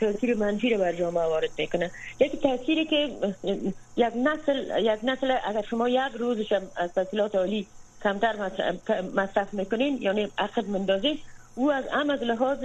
تاثیر 0.00 0.36
منفی 0.36 0.70
رو 0.70 0.78
بر 0.78 0.92
جامعه 0.92 1.24
وارد 1.24 1.50
می‌کنه. 1.58 1.90
یکی 2.20 2.36
تاثیری 2.36 2.84
که 2.84 3.10
یک 3.96 4.12
نسل 4.16 4.84
یک 4.84 4.98
نسل 5.02 5.36
اگر 5.44 5.62
شما 5.70 5.88
یک 5.88 6.12
روزش 6.18 6.52
از 6.76 6.92
تحصیلات 6.94 7.34
عالی 7.34 7.66
کمتر 8.02 8.36
مصرف 9.14 9.54
می‌کنین 9.54 10.02
یعنی 10.02 10.32
عقد 10.38 10.68
مندازید 10.68 11.20
او 11.54 11.72
از 11.72 11.84
هم 11.92 12.10
از 12.10 12.22
لحاظ 12.22 12.58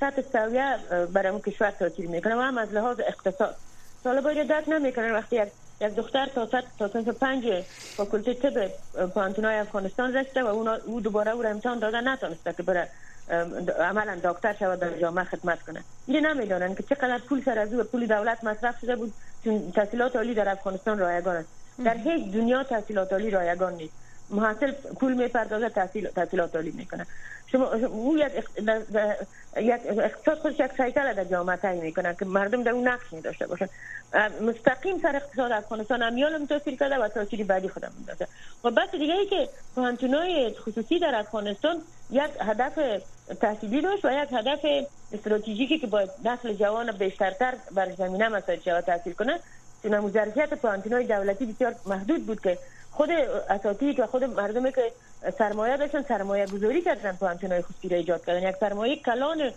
سطح 0.00 0.22
سویه 0.32 0.76
برای 1.12 1.28
اون 1.28 1.40
کشور 1.40 1.70
تاثیر 1.70 2.08
می‌کنه. 2.08 2.36
و 2.36 2.40
هم 2.40 2.58
از 2.58 2.72
لحاظ 2.72 3.00
اقتصاد. 3.00 3.56
طالبا 4.04 4.32
درک 4.32 4.68
نمی‌کنن. 4.68 5.12
وقتی 5.12 5.36
یک 5.36 5.48
یک 5.80 5.94
دختر 5.94 6.26
تا 6.26 6.46
سطح 6.46 7.02
تا 7.02 7.12
پنج 7.12 7.64
فاکولته 7.96 8.34
طب 8.34 8.70
پانتونای 9.06 9.58
افغانستان 9.58 10.16
رسیده 10.16 10.42
و 10.42 10.46
او 10.86 11.00
دوباره 11.00 11.30
او 11.30 11.42
را 11.42 11.50
امتحان 11.50 11.78
داده 11.78 12.00
نتونسته 12.00 12.52
که 12.52 12.62
بره 12.62 12.88
عملا 13.78 14.18
دکتر 14.24 14.56
شود 14.58 14.80
در 14.80 14.98
جامعه 14.98 15.24
خدمت 15.24 15.62
کنه. 15.62 15.80
این 16.06 16.26
نمی‌دانن 16.26 16.74
که 16.74 16.82
چقدر 16.82 17.18
پول 17.18 17.42
سر 17.42 17.58
از 17.58 17.68
پول 17.68 18.06
دولت 18.06 18.44
مصرف 18.44 18.80
شده 18.80 18.96
بود 18.96 19.14
تحصیلات 19.74 20.16
عالی 20.16 20.34
در 20.34 20.48
افغانستان 20.48 20.98
رایگان 20.98 21.36
است. 21.36 21.48
در 21.84 21.96
هیچ 21.96 22.32
دنیا 22.32 22.62
تحصیلات 22.62 23.12
عالی 23.12 23.30
رایگان 23.30 23.74
نیست. 23.74 23.94
محصل 24.32 24.72
پول 24.72 25.12
می‌پردازه 25.12 25.68
تحصیل 25.68 26.08
تحصیلات 26.08 26.56
عالی 26.56 26.70
می‌کنه. 26.70 27.06
شما 27.46 27.64
او 27.72 28.18
یک 29.56 29.80
اقتصاد 29.86 30.38
خودش 30.38 30.60
یک 30.60 30.70
سایکل 30.76 31.12
در 31.12 31.24
جامعه 31.24 31.56
تعیین 31.56 31.84
می‌کنه 31.84 32.16
که 32.18 32.24
مردم 32.24 32.62
در 32.62 32.70
اون 32.70 32.88
نقش 32.88 33.12
می 33.12 33.20
داشته 33.20 33.46
باشن 33.46 33.68
مستقیم 34.40 34.98
سر 34.98 35.16
اقتصاد 35.16 35.52
افغانستان 35.52 36.02
امیال 36.02 36.46
تاثیر 36.46 36.76
کرده 36.76 36.96
و 36.96 37.08
تاثیر 37.08 37.44
بعدی 37.44 37.68
خودم 37.68 37.92
داشته 38.06 38.26
و 38.64 38.70
بس 38.70 38.90
دیگه 38.90 39.14
ای 39.14 39.26
که 39.26 39.48
پانتونای 39.74 40.54
خصوصی 40.54 40.98
در 40.98 41.14
افغانستان 41.14 41.76
یک 42.10 42.30
هدف 42.40 43.02
تحصیلی 43.40 43.80
داشت 43.80 44.04
و 44.04 44.12
یک 44.12 44.28
هدف 44.32 44.66
استراتژیکی 45.12 45.78
که 45.78 45.86
باید 45.86 46.10
نسل 46.24 46.54
جوان 46.54 46.92
بیشترتر 46.92 47.54
بر 47.74 47.90
زمینه 47.90 48.28
مسائل 48.28 48.60
شود 48.60 48.84
تحصیل 48.84 49.12
کنه. 49.12 49.38
چون 49.82 50.10
ظرفیت 50.10 50.54
پانتونای 50.54 51.06
دولتی 51.06 51.46
بسیار 51.46 51.74
محدود 51.86 52.26
بود 52.26 52.40
که 52.40 52.58
خود 52.92 53.10
اساتید 53.10 54.00
و 54.00 54.06
خود 54.06 54.24
مردمی 54.24 54.72
که 54.72 54.92
سرمایه 55.38 55.76
داشتن 55.76 56.02
سرمایه 56.02 56.46
گذاری 56.46 56.82
کردن 56.82 57.12
پانتونای 57.12 57.62
خصوصی 57.62 57.88
را 57.88 57.96
ایجاد 57.96 58.24
کردن. 58.24 58.48
یک 58.48 58.56
سرمایه 58.56 58.96
کلان 58.96 59.52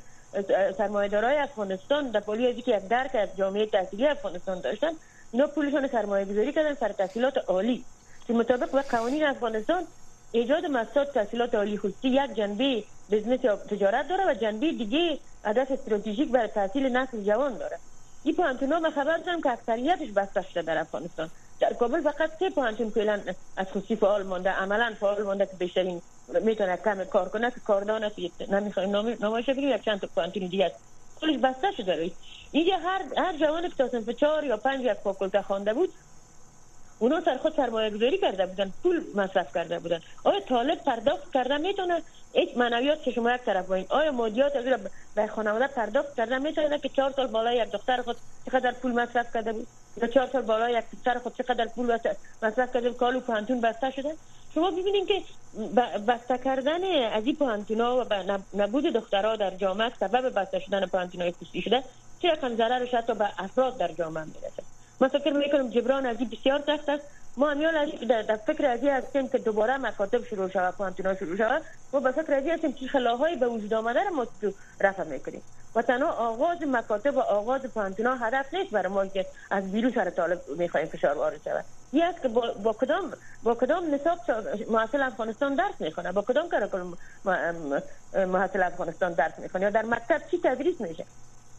سرمایه 0.77 1.09
دارای 1.09 1.37
افغانستان 1.37 2.11
در 2.11 2.19
پولی 2.19 2.47
از 2.47 2.57
یک 2.57 2.65
درک 2.89 3.15
از 3.15 3.29
جامعه 3.37 3.65
تحصیلی 3.65 4.07
افغانستان 4.07 4.61
داشتن 4.61 4.91
اینا 5.31 5.47
پولشون 5.47 5.87
سرمایه 5.87 6.25
گذاری 6.25 6.53
کردن 6.53 6.73
سر 6.73 6.91
تحصیلات 6.91 7.37
عالی. 7.37 7.85
که 8.27 8.33
مطابق 8.33 8.71
به 8.71 8.81
قوانین 8.81 9.25
افغانستان 9.25 9.83
ایجاد 10.31 10.65
مؤسسات 10.65 11.13
تحصیلات 11.13 11.55
عالی 11.55 11.77
خصوصی 11.77 12.07
یک 12.07 12.33
جنبه 12.33 12.83
بزنس 13.11 13.43
یا 13.43 13.55
تجارت 13.55 14.07
داره 14.07 14.23
و 14.27 14.33
جنبه 14.33 14.71
دیگه 14.71 15.19
هدف 15.43 15.71
استراتژیک 15.71 16.31
برای 16.31 16.47
تحصیل 16.47 16.97
نسل 16.97 17.23
جوان 17.23 17.57
داره. 17.57 17.77
این 18.23 18.35
پانتونا 18.35 18.79
من 18.79 18.89
خبر 18.89 19.17
دارم 19.17 19.41
که 19.41 19.51
اکثریتش 19.51 20.11
بسته 20.11 20.41
شده 20.41 20.61
در 20.61 20.77
افغانستان. 20.77 21.29
در 21.59 21.73
کابل 21.73 22.01
فقط 22.01 22.31
سه 22.39 22.49
پانتون 22.49 22.89
فعلا 22.89 23.23
از 23.57 23.67
خصوصی 23.67 23.95
فعال 23.95 24.23
مانده 24.23 24.49
عملا 24.49 24.95
فعال 24.99 25.23
مانده 25.23 25.45
که 25.45 25.57
بیشترین 25.57 26.01
می‌تونه 26.41 26.77
کم 26.77 27.03
کار 27.03 27.29
کنه 27.29 27.51
که 27.51 27.59
کاردان 27.59 28.03
است 28.03 28.15
نمی‌خوایم 28.51 28.95
نمایش 28.95 29.45
بگیریم 29.45 29.69
یک 29.69 29.85
چند 29.85 29.99
تا 30.01 30.07
پانتون 30.15 30.47
دیگه 30.47 30.65
است. 30.65 30.75
کلش 31.15 31.37
بسته 31.37 31.67
شده 31.77 32.11
اینجا 32.51 32.77
هر 32.77 33.05
هر 33.17 33.37
جوانی 33.37 33.69
که 33.69 33.75
تا 33.77 33.89
صنف 33.89 34.09
چهار 34.09 34.43
یا 34.43 34.57
پنج 34.57 34.85
یک 34.85 34.97
فاکولته 35.03 35.41
خوانده 35.41 35.73
بود 35.73 35.89
اونا 37.05 37.21
سر 37.21 37.37
خود 37.37 37.53
سرمایه 37.55 37.89
گذاری 37.89 38.17
کرده 38.17 38.45
بودن 38.45 38.73
پول 38.83 39.03
مصرف 39.15 39.53
کرده 39.53 39.79
بودن. 39.79 39.99
آیا 40.23 40.39
طالب 40.39 40.83
پرداخت 40.83 41.33
کرده 41.33 41.57
می‌تونه 41.57 42.01
هیچ 42.33 42.57
منویات 42.57 43.03
که 43.03 43.11
شما 43.11 43.31
یک 43.31 43.41
طرف 43.41 43.65
باین 43.65 43.85
آیا 43.89 44.11
مادیات 44.11 44.55
از 44.55 44.65
به 45.15 45.27
خانواده 45.27 45.67
پرداخت 45.67 46.15
کرده 46.17 46.37
می‌تونه 46.37 46.79
که 46.79 46.89
چهار 46.89 47.11
سال 47.11 47.27
بالای 47.27 47.57
یک 47.57 47.71
دختر 47.71 48.01
خود 48.01 48.17
چقدر 48.45 48.71
پول 48.71 48.91
مصرف 48.91 49.33
کرده 49.33 49.53
بود؟ 49.53 49.67
یا 50.01 50.07
چهار 50.07 50.27
سال 50.27 50.41
بالای 50.41 50.73
یک 50.73 50.83
پسر 51.01 51.19
خود 51.19 51.35
چقدر 51.37 51.67
پول 51.67 51.85
مصرف 52.41 52.73
کرده 52.73 52.89
بود؟ 52.89 52.97
کالو 52.97 53.19
پانتون 53.19 53.61
بسته 53.61 53.91
شده؟ 53.91 54.15
شما 54.55 54.71
ببینید 54.71 55.07
که 55.07 55.21
بسته 56.07 56.37
کردن 56.37 56.83
از 57.13 57.25
این 57.25 57.35
پانتونا 57.35 58.05
و 58.09 58.39
نبود 58.53 58.83
دخترها 58.83 59.35
در 59.35 59.51
جامعه 59.55 59.91
سبب 59.99 60.39
بسته 60.39 60.59
شدن 60.59 60.85
پانتونای 60.85 61.31
خصوصی 61.31 61.61
شده 61.61 61.83
چه 62.21 62.27
رقم 62.31 62.55
ضررش 62.55 62.93
حتی 62.93 63.13
به 63.13 63.29
افراد 63.37 63.77
در 63.77 63.91
جامعه 63.91 64.23
می‌رسه. 64.23 64.74
من 64.99 65.07
فکر 65.07 65.33
می‌کنم 65.33 65.69
جبران 65.69 66.05
از 66.05 66.17
این 66.19 66.29
بسیار 66.29 66.63
سخت 66.65 66.89
است. 66.89 67.03
ما 67.37 67.49
از 67.49 67.57
در, 68.09 68.21
در 68.21 68.35
فکر 68.35 68.65
ازی 68.65 68.89
هستیم 68.89 69.27
که 69.27 69.37
دوباره 69.37 69.77
مکاتب 69.77 70.25
شروع 70.25 70.49
شود 70.49 70.73
پانتونا 70.75 71.15
شروع 71.15 71.37
شود. 71.37 71.61
ما 71.93 71.99
به 71.99 72.11
فکر 72.11 72.33
ازی 72.33 72.49
هستیم 72.49 72.73
که 72.73 72.87
خلاهای 72.87 73.35
به 73.35 73.47
وجود 73.47 73.73
آمده 73.73 74.03
را 74.03 74.09
ما 74.09 74.27
رفع 74.79 75.03
می‌کنیم. 75.03 75.41
و 75.75 75.81
تنها 75.81 76.11
آغاز 76.11 76.57
مکاتب 76.67 77.15
و 77.15 77.19
آغاز 77.19 77.61
پانتونا 77.61 78.15
هدف 78.15 78.53
نیست 78.53 78.71
برای 78.71 78.91
ما 78.91 79.05
که 79.05 79.25
از 79.51 79.71
بیرون 79.71 79.91
سر 79.91 80.09
طالب 80.09 80.41
می‌خوایم 80.57 80.87
فشار 80.87 81.17
وارد 81.17 81.41
شود. 81.45 81.65
یه 81.93 82.05
است 82.05 82.21
که 82.21 82.27
با, 82.27 82.53
با 82.63 82.73
کدام 82.73 83.13
با 83.43 83.55
کدام 83.55 83.95
نصاب 83.95 84.19
محصل 84.69 85.01
افغانستان 85.01 85.55
درس 85.55 85.73
می‌خونه؟ 85.79 86.11
با 86.11 86.21
کدام 86.21 86.49
کارکل 86.49 86.83
محصل 88.25 88.63
افغانستان 88.63 89.13
درس 89.13 89.39
می‌خونه؟ 89.39 89.63
یا 89.63 89.69
در 89.69 89.85
مکتب 89.85 90.21
چی 90.31 90.39
تدریس 90.43 90.81
میشه؟ 90.81 91.05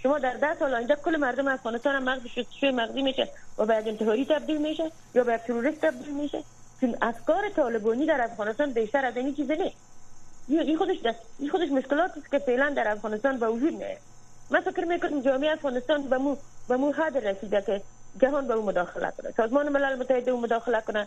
شما 0.02 0.18
در 0.18 0.34
ده 0.34 0.54
سال 0.58 0.74
آینده 0.74 0.96
کل 0.96 1.16
مردم 1.16 1.48
افغانستان 1.48 2.02
مغز 2.02 2.22
شوی 2.60 2.70
مغزی 2.70 3.02
میشه 3.02 3.28
و 3.58 3.66
به 3.66 3.74
انتحاری 3.74 4.24
تبدیل 4.24 4.56
میشه 4.56 4.90
یا 5.14 5.24
به 5.24 5.38
تروریست 5.38 5.80
تبدیل 5.80 6.14
میشه. 6.14 6.42
چون 6.80 6.96
افکار 7.02 7.48
طالبانی 7.48 8.06
در 8.06 8.20
افغانستان 8.20 8.72
بیشتر 8.72 9.04
از 9.04 9.16
این 9.16 9.34
چیزی 9.34 9.56
نیست. 9.56 9.76
این 10.48 10.78
خودش 10.78 10.96
این 11.38 11.50
خودش 11.50 11.68
مشکلاتی 11.70 12.20
است 12.20 12.30
که 12.30 12.38
فعلا 12.38 12.70
در 12.70 12.88
افغانستان 12.88 13.38
به 13.38 13.48
وجود 13.48 13.72
میاد 13.72 13.98
من 14.50 14.60
فکر 14.60 14.84
می‌کنم 14.84 15.20
جامعه 15.20 15.52
افغانستان 15.52 16.02
به 16.02 16.18
مو 16.18 16.36
به 16.68 16.76
مو 16.76 16.92
حد 16.92 17.26
رسیده 17.26 17.62
که 17.62 17.82
جهان 18.22 18.48
به 18.48 18.54
اون 18.54 18.64
مداخله 18.64 19.12
کنه. 19.18 19.32
سازمان 19.36 19.68
ملل 19.68 19.98
متحد 19.98 20.28
اون 20.28 20.40
مداخله 20.40 20.80
کنه. 20.80 21.06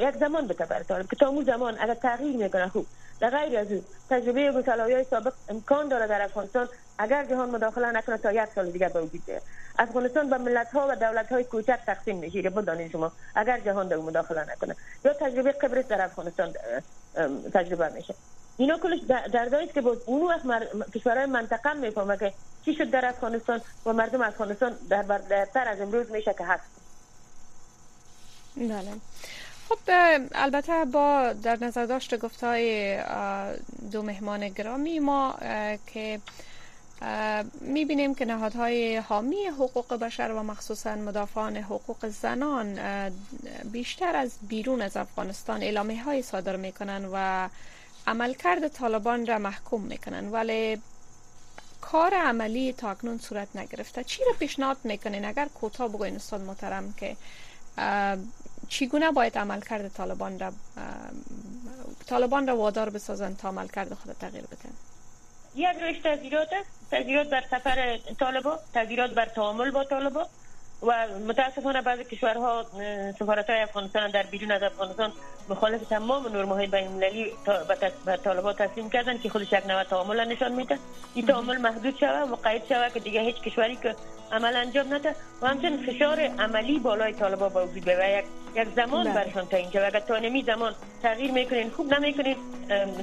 یک 0.00 0.16
زمان 0.20 0.46
به 0.46 0.54
طالب 0.88 1.10
که 1.10 1.16
تا 1.16 1.28
اون 1.28 1.44
زمان 1.44 1.76
اگر 1.80 1.94
تغییر 1.94 2.36
می‌کنه 2.36 2.68
خوب. 2.68 2.86
در 3.22 3.30
غیر 3.30 3.58
از 3.58 3.66
تجربه 4.10 4.64
های 4.66 5.04
سابق 5.04 5.32
امکان 5.48 5.88
داره 5.88 6.06
در 6.06 6.22
افغانستان 6.22 6.68
اگر 6.98 7.24
جهان 7.24 7.50
مداخله 7.50 7.90
نکنه 7.90 8.18
تا 8.18 8.32
یک 8.32 8.48
سال 8.54 8.70
دیگر 8.70 8.88
به 8.88 9.00
وجود 9.00 9.22
افغانستان 9.78 10.30
به 10.30 10.38
ملت 10.38 10.70
ها 10.72 10.86
و 10.90 10.96
دولت 10.96 11.32
های 11.32 11.44
کوچک 11.44 11.78
تقسیم 11.86 12.18
میشه 12.18 12.50
بدانید 12.50 12.92
شما. 12.92 13.12
اگر 13.34 13.60
جهان 13.60 13.88
در 13.88 13.96
مداخله 13.96 14.52
نکنه 14.52 14.76
یا 15.04 15.12
تجربه 15.12 15.52
قبرس 15.52 15.86
در 15.86 16.04
افغانستان 16.04 16.52
تجربه 17.54 17.88
میشه. 17.88 18.14
اینا 18.56 18.78
کلش 18.78 19.00
دردایی 19.32 19.66
که 19.66 19.80
بود 19.80 20.02
اون 20.06 20.28
وقت. 20.28 20.42
کشورهای 20.94 21.26
منطقه 21.26 21.72
می‌فهمه 21.72 22.16
که 22.16 22.32
چی 22.64 22.74
شد 22.74 22.90
در 22.90 23.06
افغانستان 23.06 23.60
و 23.86 23.92
مردم 23.92 24.22
افغانستان 24.22 24.72
در 24.88 25.02
برتر 25.02 25.68
از 25.68 25.80
امروز 25.80 26.10
میشه 26.10 26.34
که 26.38 26.44
هست 26.44 26.64
بله. 28.56 28.92
خب 29.72 29.92
البته 30.34 30.84
با 30.84 31.32
در 31.42 31.58
نظر 31.60 31.86
داشت 31.86 32.18
گفتای 32.18 32.98
دو 33.92 34.02
مهمان 34.02 34.48
گرامی 34.48 34.98
ما 34.98 35.34
که 35.86 36.20
می‌بینیم 37.60 38.14
که 38.14 38.24
نهادهای 38.24 38.96
حامی 38.96 39.46
حقوق 39.46 39.94
بشر 39.94 40.32
و 40.32 40.42
مخصوصا 40.42 40.94
مدافعان 40.94 41.56
حقوق 41.56 42.08
زنان 42.08 42.78
بیشتر 43.64 44.16
از 44.16 44.32
بیرون 44.48 44.82
از 44.82 44.96
افغانستان 44.96 45.62
اعلامیه 45.62 46.04
های 46.04 46.22
صادر 46.22 46.56
می‌کنن 46.56 47.08
و 47.12 47.48
عملکرد 48.06 48.68
طالبان 48.68 49.26
را 49.26 49.38
محکوم 49.38 49.80
می‌کنن. 49.80 50.28
ولی 50.28 50.78
کار 51.80 52.14
عملی 52.14 52.72
تا 52.72 52.90
اکنون 52.90 53.18
صورت 53.18 53.48
نگرفته. 53.54 54.04
چی 54.04 54.24
را 54.24 54.32
پیشنهاد 54.38 54.76
می‌کنین؟ 54.84 55.24
اگر 55.24 55.48
کوتاه 55.54 55.88
بگوین 55.88 56.16
استاد 56.16 56.40
محترم 56.40 56.94
که 56.96 57.16
چگونه 58.72 59.10
باید 59.10 59.38
عملکرد 59.38 59.88
طالبان 59.88 60.38
را 60.38 60.52
طالبان 62.06 62.46
را 62.46 62.56
وادار 62.56 62.90
بسازند 62.90 63.36
تا 63.36 63.48
عملکرد 63.48 63.94
خود 63.94 64.12
تغییر 64.20 64.44
بدن 64.44 64.72
یک 65.54 65.82
روش 65.82 65.98
تغییرات 65.98 66.48
است 66.52 67.30
بر 67.30 67.42
سفر 67.50 67.98
طالبان 68.20 68.58
تغییرات 68.74 69.10
بر 69.10 69.26
تعامل 69.26 69.70
با 69.70 69.84
طالبان 69.84 70.26
و 70.82 71.08
متاسفانه 71.28 71.82
بعضی 71.82 72.04
کشورها 72.04 72.66
سفارت 73.18 73.50
های 73.50 73.60
افغانستان 73.60 74.10
در 74.10 74.22
بیرون 74.22 74.50
از 74.50 74.62
افغانستان 74.62 75.12
مخالف 75.48 75.88
تمام 75.88 76.28
نرمه 76.28 76.54
های 76.54 76.66
بین 76.66 76.86
المللی 76.86 77.32
به 78.04 78.16
طالبان 78.16 78.54
تسلیم 78.54 78.90
کردن 78.90 79.18
که 79.18 79.28
خودش 79.28 79.52
یک 79.52 79.66
نوع 79.66 79.84
تعامل 79.84 80.24
نشان 80.24 80.52
میده 80.52 80.78
این 81.14 81.26
تعامل 81.26 81.56
محدود 81.56 81.98
شود 82.00 82.30
و 82.30 82.36
قید 82.36 82.62
شود 82.68 82.92
که 82.92 83.00
دیگه 83.00 83.20
هیچ 83.20 83.36
کشوری 83.36 83.76
که 83.76 83.96
عمل 84.32 84.56
انجام 84.56 84.94
نده. 84.94 85.14
و 85.42 85.46
همچنین 85.46 85.86
فشار 85.86 86.20
عملی 86.20 86.78
بالای 86.78 87.12
طالبان 87.12 87.48
با 87.48 87.66
وجود 87.66 87.88
و 87.88 87.90
یک 87.90 88.24
یک 88.56 88.68
زمان. 88.76 89.14
برشان 89.14 89.46
تا 89.46 89.56
اینجا 89.56 89.86
اگر 89.86 90.00
تا 90.00 90.18
نمی 90.18 90.42
زمان 90.42 90.74
تغییر 91.02 91.30
می‌کنین 91.32 91.70
خوب 91.70 91.94
نمی‌کنین 91.94 92.36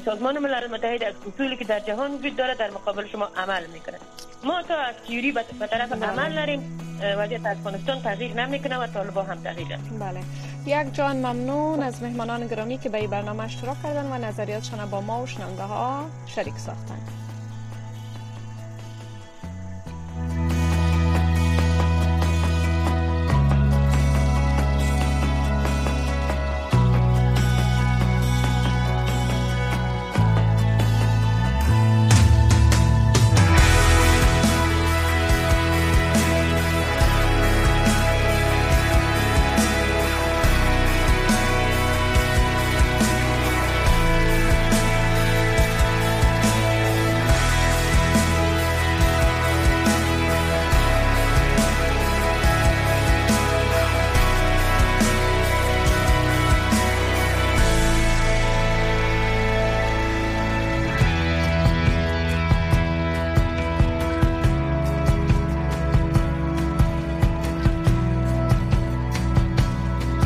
سازمان 0.06 0.40
ملل 0.40 0.68
متحد 0.68 1.04
از 1.04 1.14
اصولی 1.34 1.58
که 1.58 1.66
در 1.66 1.80
جهان 1.80 2.12
وجود 2.12 2.36
داره 2.36 2.56
در 2.56 2.70
مقابل 2.70 3.08
شما 3.08 3.26
عمل 3.26 3.66
می‌کنه. 3.66 3.98
ما 4.44 4.62
تا 4.62 4.76
از 4.76 4.96
تیوری 5.08 5.32
به 5.32 5.68
طرف 5.68 5.92
بله. 5.92 6.06
عمل 6.06 6.40
نریم. 6.40 6.80
وضعیت 7.18 7.46
افغانستان 7.46 8.02
تغییر 8.02 8.34
نمی‌کنه 8.34 8.78
و 8.78 8.88
طالبان 8.88 9.26
هم 9.26 9.44
تغییر 9.44 9.68
بله. 10.00 10.20
یک 10.66 10.94
جان 10.94 11.16
ممنون 11.16 11.84
از 11.84 12.04
مهمانان 12.04 12.48
گرامی 12.48 12.78
که 12.78 12.90
به 12.90 12.98
این 12.98 13.10
برنامه 13.10 13.44
اشتراک 13.44 13.84
کردن 13.84 14.12
و 14.12 14.18
نظریاتشان 14.26 14.90
با 14.90 15.02
ما 15.02 15.24
و 15.24 15.28
شنونده 15.28 15.64
ها 15.64 16.06
شریک 16.26 16.58
ساختن. 16.58 17.00